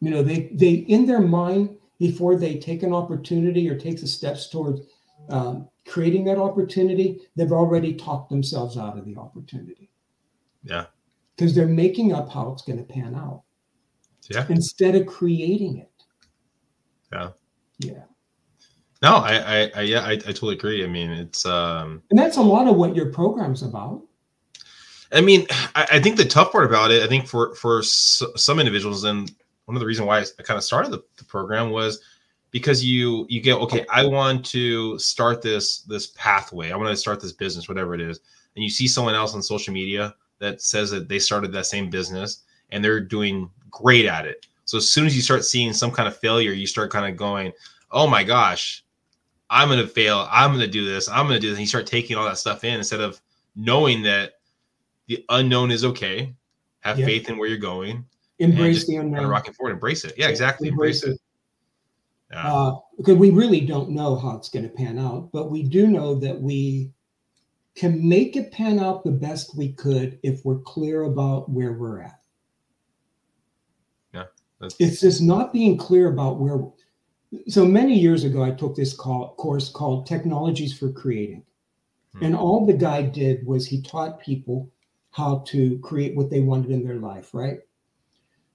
You 0.00 0.10
know, 0.10 0.22
they 0.22 0.50
they 0.54 0.74
in 0.74 1.06
their 1.06 1.20
mind 1.20 1.76
before 1.98 2.36
they 2.36 2.58
take 2.58 2.82
an 2.82 2.94
opportunity 2.94 3.68
or 3.68 3.76
take 3.78 4.00
the 4.00 4.06
steps 4.06 4.48
towards 4.48 4.80
um, 5.28 5.68
creating 5.86 6.24
that 6.24 6.38
opportunity, 6.38 7.20
they've 7.36 7.52
already 7.52 7.92
talked 7.94 8.30
themselves 8.30 8.78
out 8.78 8.96
of 8.96 9.04
the 9.04 9.16
opportunity 9.16 9.90
yeah 10.62 10.86
because 11.36 11.54
they're 11.54 11.66
making 11.66 12.12
up 12.12 12.30
how 12.30 12.52
it's 12.52 12.62
going 12.62 12.78
to 12.78 12.84
pan 12.84 13.14
out 13.14 13.42
yeah 14.28 14.46
instead 14.48 14.94
of 14.94 15.06
creating 15.06 15.78
it. 15.78 15.89
Yeah. 17.12 17.30
Yeah. 17.78 18.02
no 19.02 19.16
i 19.16 19.62
i, 19.62 19.70
I 19.76 19.80
yeah 19.82 20.00
I, 20.02 20.12
I 20.12 20.16
totally 20.16 20.54
agree 20.56 20.84
i 20.84 20.86
mean 20.86 21.10
it's 21.10 21.46
um 21.46 22.02
And 22.10 22.18
that's 22.18 22.36
a 22.36 22.42
lot 22.42 22.68
of 22.68 22.76
what 22.76 22.94
your 22.94 23.06
program's 23.12 23.62
about. 23.62 24.02
I 25.12 25.20
mean, 25.20 25.46
I, 25.74 25.88
I 25.92 26.00
think 26.00 26.16
the 26.16 26.24
tough 26.24 26.52
part 26.52 26.64
about 26.64 26.92
it, 26.92 27.02
I 27.02 27.08
think 27.08 27.26
for 27.26 27.54
for 27.56 27.80
s- 27.80 28.22
some 28.36 28.60
individuals, 28.60 29.02
and 29.04 29.28
one 29.64 29.76
of 29.76 29.80
the 29.80 29.86
reasons 29.86 30.06
why 30.06 30.20
I, 30.20 30.42
kind 30.44 30.56
of 30.56 30.62
started 30.62 30.92
the, 30.92 31.02
the 31.16 31.24
program 31.24 31.70
was 31.70 32.00
because 32.52 32.84
you 32.84 33.26
you 33.28 33.40
get 33.40 33.56
okay, 33.56 33.84
I 33.90 34.04
want 34.06 34.44
to 34.46 34.98
start 35.00 35.42
this 35.42 35.80
this 35.82 36.08
pathway, 36.16 36.70
I 36.70 36.76
want 36.76 36.90
to 36.90 36.96
start 36.96 37.20
this 37.20 37.32
business, 37.32 37.68
whatever 37.68 37.92
it 37.94 38.00
is, 38.00 38.20
and 38.54 38.62
you 38.62 38.70
see 38.70 38.86
someone 38.86 39.16
else 39.16 39.34
on 39.34 39.42
social 39.42 39.74
media 39.74 40.14
that 40.38 40.62
says 40.62 40.90
that 40.92 41.08
they 41.08 41.18
started 41.18 41.50
that 41.52 41.66
same 41.66 41.90
business 41.90 42.44
and 42.70 42.84
they're 42.84 43.00
doing 43.00 43.50
great 43.70 44.06
at 44.06 44.26
it. 44.26 44.46
So 44.70 44.78
as 44.78 44.88
soon 44.88 45.04
as 45.04 45.16
you 45.16 45.20
start 45.20 45.44
seeing 45.44 45.72
some 45.72 45.90
kind 45.90 46.06
of 46.06 46.16
failure, 46.16 46.52
you 46.52 46.64
start 46.64 46.92
kind 46.92 47.10
of 47.10 47.16
going, 47.16 47.50
oh 47.90 48.06
my 48.06 48.22
gosh, 48.22 48.84
I'm 49.50 49.68
gonna 49.68 49.84
fail, 49.84 50.28
I'm 50.30 50.52
gonna 50.52 50.68
do 50.68 50.84
this, 50.84 51.08
I'm 51.08 51.26
gonna 51.26 51.40
do 51.40 51.48
this, 51.48 51.56
and 51.56 51.62
you 51.62 51.66
start 51.66 51.88
taking 51.88 52.16
all 52.16 52.24
that 52.26 52.38
stuff 52.38 52.62
in 52.62 52.74
instead 52.74 53.00
of 53.00 53.20
knowing 53.56 54.00
that 54.04 54.34
the 55.08 55.24
unknown 55.28 55.72
is 55.72 55.84
okay. 55.84 56.36
Have 56.82 57.00
Yeah. 57.00 57.06
faith 57.06 57.28
in 57.28 57.36
where 57.36 57.48
you're 57.48 57.58
going. 57.58 58.04
Embrace 58.38 58.86
the 58.86 58.94
unknown. 58.94 59.26
rocking 59.26 59.54
forward. 59.54 59.72
Embrace 59.72 60.04
it. 60.04 60.14
Yeah, 60.16 60.28
exactly. 60.28 60.68
Embrace, 60.68 61.02
it. 61.02 61.18
Yeah. 62.30 62.54
Uh, 62.54 62.78
because 62.96 63.16
we 63.16 63.30
really 63.30 63.62
don't 63.62 63.90
know 63.90 64.14
how 64.14 64.36
it's 64.36 64.50
going 64.50 64.62
to 64.62 64.68
pan 64.68 65.00
out, 65.00 65.30
but 65.32 65.50
we 65.50 65.64
do 65.64 65.88
know 65.88 66.14
that 66.20 66.40
we 66.40 66.92
can 67.74 68.08
make 68.08 68.36
it 68.36 68.52
pan 68.52 68.78
out 68.78 69.02
the 69.02 69.10
best 69.10 69.56
we 69.56 69.72
could 69.72 70.20
if 70.22 70.44
we're 70.44 70.60
clear 70.60 71.02
about 71.02 71.50
where 71.50 71.72
we're 71.72 72.02
at. 72.02 72.19
That's- 74.60 74.76
It's 74.78 75.00
just 75.00 75.22
not 75.22 75.52
being 75.52 75.76
clear 75.76 76.08
about 76.08 76.38
where. 76.38 76.64
So 77.48 77.64
many 77.64 77.98
years 77.98 78.24
ago, 78.24 78.42
I 78.42 78.50
took 78.50 78.74
this 78.74 78.92
call, 78.94 79.34
course 79.36 79.68
called 79.68 80.06
Technologies 80.06 80.76
for 80.76 80.90
Creating. 80.90 81.44
Hmm. 82.14 82.24
And 82.24 82.36
all 82.36 82.66
the 82.66 82.72
guy 82.72 83.02
did 83.02 83.46
was 83.46 83.66
he 83.66 83.80
taught 83.82 84.20
people 84.20 84.70
how 85.12 85.38
to 85.46 85.78
create 85.78 86.16
what 86.16 86.30
they 86.30 86.40
wanted 86.40 86.70
in 86.70 86.84
their 86.84 86.96
life, 86.96 87.32
right? 87.34 87.60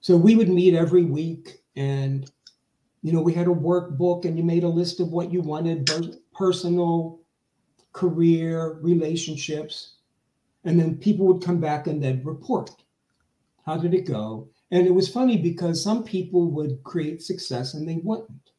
So 0.02 0.16
we 0.16 0.36
would 0.36 0.50
meet 0.50 0.74
every 0.74 1.04
week 1.04 1.64
and 1.76 2.30
you 3.02 3.14
know, 3.14 3.22
we 3.22 3.34
had 3.34 3.46
a 3.46 3.52
workbook 3.52 4.26
and 4.26 4.36
you 4.36 4.44
made 4.44 4.64
a 4.64 4.68
list 4.68 5.00
of 5.00 5.10
what 5.12 5.32
you 5.32 5.40
wanted 5.40 5.88
personal, 6.34 7.20
career, 7.94 8.80
relationships. 8.82 9.98
And 10.64 10.80
then 10.80 10.98
people 10.98 11.28
would 11.28 11.44
come 11.44 11.60
back 11.60 11.86
and 11.86 12.02
they'd 12.04 12.26
report. 12.26 12.72
How 13.64 13.78
did 13.78 13.94
it 13.94 14.08
go? 14.08 14.50
And 14.76 14.86
it 14.86 14.94
was 14.94 15.08
funny 15.08 15.38
because 15.38 15.82
some 15.82 16.04
people 16.04 16.52
would 16.52 16.84
create 16.84 17.22
success 17.22 17.76
and 17.76 17.88
they 17.88 18.02
wouldn't. 18.04 18.52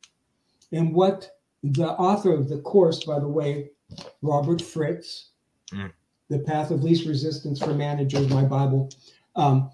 And 0.72 0.94
what 0.94 1.30
the 1.62 1.90
author 1.90 2.32
of 2.32 2.48
the 2.48 2.58
course, 2.62 3.04
by 3.04 3.18
the 3.18 3.28
way, 3.28 3.70
Robert 4.22 4.62
Fritz, 4.62 5.30
Mm. 5.72 5.92
The 6.28 6.38
Path 6.40 6.70
of 6.70 6.82
Least 6.82 7.06
Resistance 7.06 7.60
for 7.60 7.74
Managers, 7.74 8.28
my 8.30 8.44
Bible. 8.44 8.88
Um, 9.34 9.70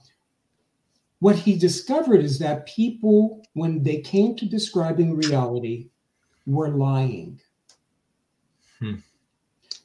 what 1.21 1.37
he 1.37 1.57
discovered 1.57 2.23
is 2.23 2.39
that 2.39 2.67
people, 2.67 3.45
when 3.55 3.83
they 3.83 4.01
came 4.01 4.35
to 4.37 4.47
describing 4.47 5.17
reality, 5.17 5.89
were 6.47 6.71
lying. 6.71 7.41
Hmm. 8.81 8.97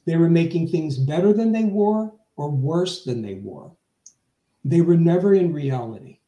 They 0.04 0.16
were 0.16 0.30
making 0.30 0.68
things 0.68 0.98
better 0.98 1.32
than 1.32 1.52
they 1.52 1.64
were 1.64 2.10
or 2.36 2.50
worse 2.50 3.04
than 3.04 3.22
they 3.22 3.34
were. 3.34 3.70
They 4.64 4.80
were 4.80 4.96
never 4.96 5.34
in 5.34 5.52
reality. 5.52 6.18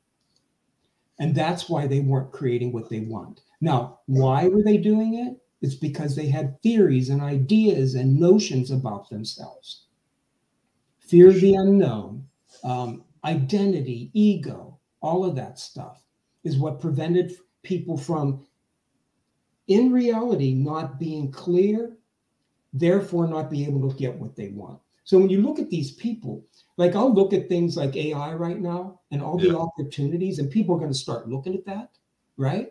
And 1.20 1.35
that's 1.35 1.68
why 1.68 1.87
they 1.87 2.00
weren't 2.00 2.33
creating 2.33 2.72
what 2.72 2.88
they 2.88 3.00
want. 3.00 3.42
Now, 3.61 4.00
why 4.06 4.48
were 4.48 4.62
they 4.64 4.78
doing 4.78 5.14
it? 5.14 5.37
It's 5.61 5.74
because 5.74 6.16
they 6.16 6.26
had 6.28 6.61
theories 6.62 7.11
and 7.11 7.20
ideas 7.20 7.94
and 7.94 8.18
notions 8.18 8.70
about 8.70 9.11
themselves. 9.11 9.85
Fear 10.98 11.28
of 11.28 11.40
the 11.40 11.54
unknown, 11.54 12.26
um, 12.64 13.04
identity, 13.22 14.11
ego, 14.14 14.78
all 15.02 15.24
of 15.24 15.37
that 15.37 15.59
stuff 15.59 16.02
is 16.42 16.56
what 16.56 16.80
prevented 16.80 17.33
people 17.62 17.98
from, 17.98 18.47
in 19.68 19.92
reality, 19.92 20.55
not 20.55 20.99
being 20.99 21.30
clear, 21.30 21.99
therefore 22.72 23.28
not 23.28 23.51
being 23.51 23.68
able 23.68 23.90
to 23.90 23.97
get 23.97 24.16
what 24.16 24.36
they 24.36 24.49
want. 24.49 24.80
So 25.05 25.18
when 25.18 25.30
you 25.30 25.42
look 25.42 25.59
at 25.59 25.70
these 25.70 25.92
people, 25.92 26.44
like 26.76 26.94
I'll 26.94 27.12
look 27.12 27.32
at 27.32 27.48
things 27.48 27.76
like 27.76 27.96
AI 27.96 28.34
right 28.34 28.61
now 28.61 29.01
and 29.11 29.22
all 29.22 29.38
the 29.38 29.57
opportunities, 29.57 30.38
and 30.38 30.51
people 30.51 30.74
are 30.74 30.78
going 30.78 30.92
to 30.92 30.98
start 30.98 31.28
looking 31.28 31.55
at 31.55 31.66
that, 31.66 31.90
right? 32.36 32.68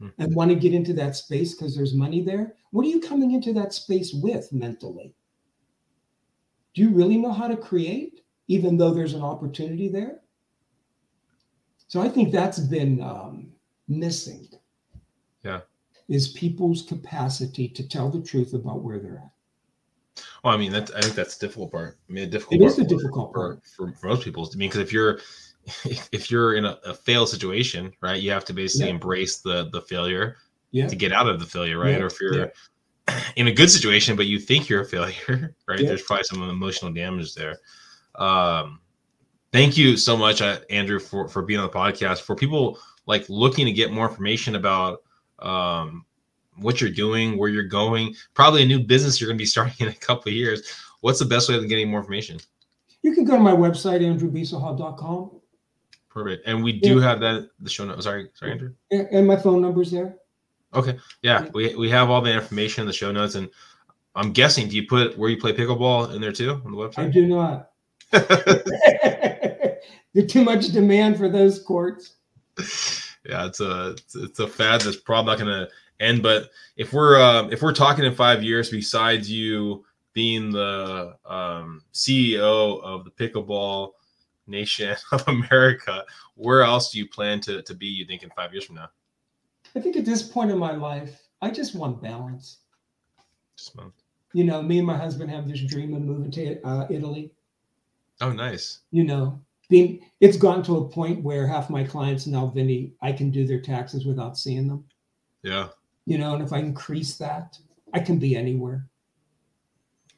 Hmm. 0.00 0.08
And 0.18 0.34
want 0.34 0.50
to 0.50 0.56
get 0.56 0.74
into 0.74 0.92
that 0.94 1.16
space 1.16 1.54
because 1.54 1.76
there's 1.76 1.94
money 1.94 2.22
there. 2.22 2.54
What 2.70 2.86
are 2.86 2.88
you 2.88 3.00
coming 3.00 3.32
into 3.32 3.52
that 3.54 3.72
space 3.72 4.12
with 4.12 4.52
mentally? 4.52 5.14
Do 6.74 6.82
you 6.82 6.90
really 6.90 7.16
know 7.16 7.32
how 7.32 7.48
to 7.48 7.56
create, 7.56 8.24
even 8.48 8.76
though 8.76 8.92
there's 8.92 9.14
an 9.14 9.22
opportunity 9.22 9.88
there? 9.88 10.20
So 11.86 12.00
I 12.00 12.08
think 12.08 12.32
that's 12.32 12.58
been 12.58 13.00
um, 13.02 13.52
missing. 13.88 14.48
Yeah. 15.44 15.60
Is 16.08 16.28
people's 16.28 16.82
capacity 16.82 17.68
to 17.68 17.86
tell 17.86 18.10
the 18.10 18.22
truth 18.22 18.52
about 18.54 18.82
where 18.82 18.98
they're 18.98 19.18
at. 19.18 19.33
Well, 20.44 20.52
I 20.52 20.58
mean, 20.58 20.70
that's 20.72 20.92
I 20.92 21.00
think 21.00 21.14
that's 21.14 21.36
the 21.38 21.46
difficult 21.46 21.72
part. 21.72 21.96
I 22.08 22.12
mean, 22.12 22.24
a 22.24 22.26
difficult 22.26 22.60
It 22.60 22.60
part 22.60 22.70
is 22.70 22.76
the 22.76 22.82
for- 22.84 22.88
difficult 22.90 23.32
part. 23.34 23.66
for, 23.66 23.92
for 23.92 24.06
most 24.08 24.24
people. 24.24 24.48
I 24.52 24.56
mean, 24.56 24.68
because 24.68 24.82
if 24.82 24.92
you're 24.92 25.18
if, 25.86 26.08
if 26.12 26.30
you're 26.30 26.54
in 26.56 26.66
a, 26.66 26.78
a 26.84 26.92
failed 26.94 27.30
situation, 27.30 27.90
right, 28.02 28.20
you 28.20 28.30
have 28.30 28.44
to 28.46 28.52
basically 28.52 28.88
Yeah. 28.88 28.94
embrace 28.94 29.38
the 29.38 29.70
the 29.72 29.80
failure 29.82 30.36
Yeah. 30.70 30.86
to 30.86 30.94
get 30.96 31.12
out 31.12 31.26
of 31.28 31.40
the 31.40 31.46
failure, 31.46 31.78
right? 31.78 31.96
Yeah, 31.96 32.02
Or 32.02 32.06
if 32.06 32.20
you're 32.20 32.52
in 33.36 33.48
a 33.48 33.52
good 33.52 33.70
situation, 33.70 34.16
but 34.16 34.26
you 34.26 34.38
think 34.38 34.68
you're 34.68 34.82
a 34.82 34.84
failure, 34.84 35.54
right? 35.68 35.78
There's 35.80 36.02
probably 36.02 36.24
some 36.24 36.42
emotional 36.42 36.92
damage 36.92 37.34
there. 37.34 37.56
Um, 38.16 38.80
thank 39.52 39.76
you 39.78 39.96
so 39.96 40.16
much, 40.16 40.42
uh, 40.42 40.60
Andrew, 40.68 40.98
for 41.00 41.26
for 41.28 41.40
being 41.42 41.60
on 41.60 41.66
the 41.66 41.72
podcast. 41.72 42.20
For 42.20 42.36
people 42.36 42.78
like 43.06 43.24
looking 43.30 43.64
to 43.66 43.72
get 43.72 43.92
more 43.92 44.08
information 44.08 44.56
about 44.56 45.02
um, 45.38 46.04
what 46.56 46.80
you're 46.80 46.90
doing, 46.90 47.38
where 47.38 47.48
you're 47.48 47.64
going, 47.64 48.14
probably 48.34 48.62
a 48.62 48.66
new 48.66 48.80
business 48.80 49.20
you're 49.20 49.28
going 49.28 49.38
to 49.38 49.42
be 49.42 49.46
starting 49.54 49.74
in 49.78 49.88
a 49.88 49.94
couple 49.94 50.30
of 50.30 50.34
years. 50.34 50.62
What's 51.00 51.18
the 51.18 51.24
best 51.24 51.48
way 51.48 51.56
of 51.56 51.68
getting 51.68 51.90
more 51.90 52.00
information? 52.00 52.38
You 53.02 53.12
can 53.12 53.24
go 53.24 53.34
to 53.36 53.42
my 53.42 53.52
website, 53.52 54.00
andrewbisaha.com, 54.00 55.30
Perfect. 56.14 56.46
And 56.46 56.62
we 56.62 56.72
do 56.72 57.00
have 57.00 57.18
that 57.20 57.50
the 57.58 57.68
show 57.68 57.84
notes. 57.84 58.04
Sorry, 58.04 58.28
sorry, 58.34 58.52
Andrew. 58.52 58.72
and 58.92 59.26
my 59.26 59.36
phone 59.36 59.60
number's 59.60 59.90
there. 59.90 60.16
Okay. 60.72 60.96
Yeah, 61.22 61.48
we 61.52 61.74
we 61.74 61.90
have 61.90 62.08
all 62.08 62.20
the 62.20 62.32
information 62.32 62.82
in 62.82 62.86
the 62.86 62.92
show 62.92 63.10
notes, 63.10 63.34
and 63.34 63.50
I'm 64.14 64.32
guessing 64.32 64.68
do 64.68 64.76
you 64.76 64.86
put 64.86 65.18
where 65.18 65.28
you 65.28 65.36
play 65.36 65.52
pickleball 65.52 66.14
in 66.14 66.20
there 66.20 66.30
too 66.30 66.62
on 66.64 66.70
the 66.70 66.78
website? 66.78 66.98
I 66.98 67.08
do 67.08 67.26
not. 67.26 67.70
There's 70.14 70.30
too 70.30 70.44
much 70.44 70.68
demand 70.68 71.16
for 71.18 71.28
those 71.28 71.60
courts. 71.60 72.14
yeah, 73.28 73.46
it's 73.46 73.58
a 73.58 73.90
it's, 73.90 74.14
it's 74.14 74.38
a 74.38 74.46
fad 74.46 74.82
that's 74.82 74.96
probably 74.96 75.32
not 75.32 75.38
going 75.40 75.50
to 75.50 75.68
end. 76.00 76.22
But 76.22 76.50
if 76.76 76.92
we're 76.92 77.20
um, 77.20 77.52
if 77.52 77.62
we're 77.62 77.72
talking 77.72 78.04
in 78.04 78.14
five 78.14 78.42
years, 78.42 78.70
besides 78.70 79.30
you 79.30 79.84
being 80.12 80.52
the 80.52 81.16
um, 81.24 81.82
CEO 81.92 82.82
of 82.82 83.04
the 83.04 83.10
pickleball 83.10 83.92
nation 84.46 84.96
of 85.12 85.26
America, 85.28 86.04
where 86.36 86.62
else 86.62 86.92
do 86.92 86.98
you 86.98 87.08
plan 87.08 87.40
to 87.40 87.62
to 87.62 87.74
be? 87.74 87.86
You 87.86 88.06
think 88.06 88.22
in 88.22 88.30
five 88.30 88.52
years 88.52 88.64
from 88.64 88.76
now? 88.76 88.88
I 89.76 89.80
think 89.80 89.96
at 89.96 90.04
this 90.04 90.22
point 90.22 90.50
in 90.50 90.58
my 90.58 90.72
life, 90.72 91.20
I 91.42 91.50
just 91.50 91.74
want 91.74 92.02
balance. 92.02 92.58
Just. 93.56 93.76
You 94.32 94.44
know, 94.44 94.62
me 94.62 94.78
and 94.78 94.86
my 94.86 94.96
husband 94.96 95.30
have 95.30 95.48
this 95.48 95.60
dream 95.60 95.94
of 95.94 96.02
moving 96.02 96.30
to 96.32 96.60
uh, 96.66 96.86
Italy. 96.90 97.30
Oh, 98.20 98.32
nice. 98.32 98.80
You 98.90 99.04
know, 99.04 99.40
being 99.68 100.00
it's 100.20 100.36
gotten 100.36 100.62
to 100.64 100.78
a 100.78 100.88
point 100.88 101.22
where 101.22 101.46
half 101.46 101.70
my 101.70 101.84
clients 101.84 102.26
now, 102.26 102.46
Vinny, 102.46 102.92
I 103.00 103.12
can 103.12 103.30
do 103.30 103.46
their 103.46 103.60
taxes 103.60 104.04
without 104.04 104.36
seeing 104.36 104.66
them. 104.66 104.84
Yeah, 105.42 105.68
You 106.06 106.18
know, 106.18 106.34
and 106.34 106.42
if 106.44 106.52
I 106.52 106.58
increase 106.58 107.16
that, 107.16 107.58
I 107.94 108.00
can 108.00 108.18
be 108.18 108.36
anywhere. 108.36 108.86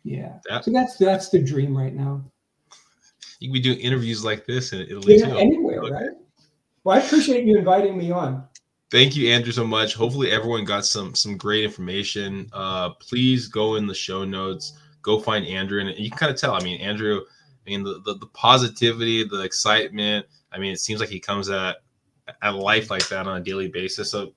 Yeah. 0.05 0.39
That- 0.49 0.65
so 0.65 0.71
that's 0.73 0.97
that's 0.97 1.29
the 1.31 1.43
dream 1.43 1.77
right 1.77 1.95
now. 1.95 2.23
you 3.41 3.49
can 3.49 3.53
be 3.55 3.61
doing 3.61 3.79
interviews 3.81 4.25
like 4.25 4.47
this 4.47 4.73
in 4.73 4.81
Italy 4.83 5.19
Yeah, 5.19 5.27
too. 5.31 5.37
anywhere, 5.37 5.81
right? 5.83 6.11
Well, 6.85 6.97
I 6.97 7.01
appreciate 7.05 7.45
you 7.45 7.59
inviting 7.59 7.97
me 7.99 8.11
on. 8.13 8.45
thank 8.93 9.17
you 9.17 9.29
andrew 9.33 9.51
so 9.53 9.67
much 9.67 9.95
hopefully 9.95 10.31
everyone 10.31 10.65
got 10.65 10.85
some 10.87 11.13
some 11.17 11.37
great 11.37 11.65
information 11.65 12.49
uh 12.53 12.91
please 13.01 13.49
go 13.49 13.75
in 13.75 13.85
the 13.85 13.95
show 13.95 14.25
notes 14.25 14.79
go 15.03 15.19
find 15.19 15.45
andrew 15.45 15.81
and 15.81 15.91
you 15.99 16.09
can 16.09 16.17
kind 16.17 16.31
of 16.33 16.39
tell 16.41 16.55
i 16.55 16.63
mean 16.63 16.81
andrew 16.81 17.21
i 17.21 17.69
mean 17.69 17.83
the, 17.83 18.01
the 18.05 18.15
the 18.19 18.29
positivity 18.29 19.25
the 19.25 19.41
excitement 19.43 20.25
i 20.53 20.57
mean 20.59 20.73
it 20.73 20.79
seems 20.79 21.01
like 21.01 21.09
he 21.09 21.19
comes 21.19 21.51
at 21.51 21.79
at 22.43 22.55
life 22.55 22.89
like 22.89 23.09
that 23.09 23.27
on 23.27 23.41
a 23.41 23.45
daily 23.45 23.67
basis 23.67 24.09
so 24.13 24.33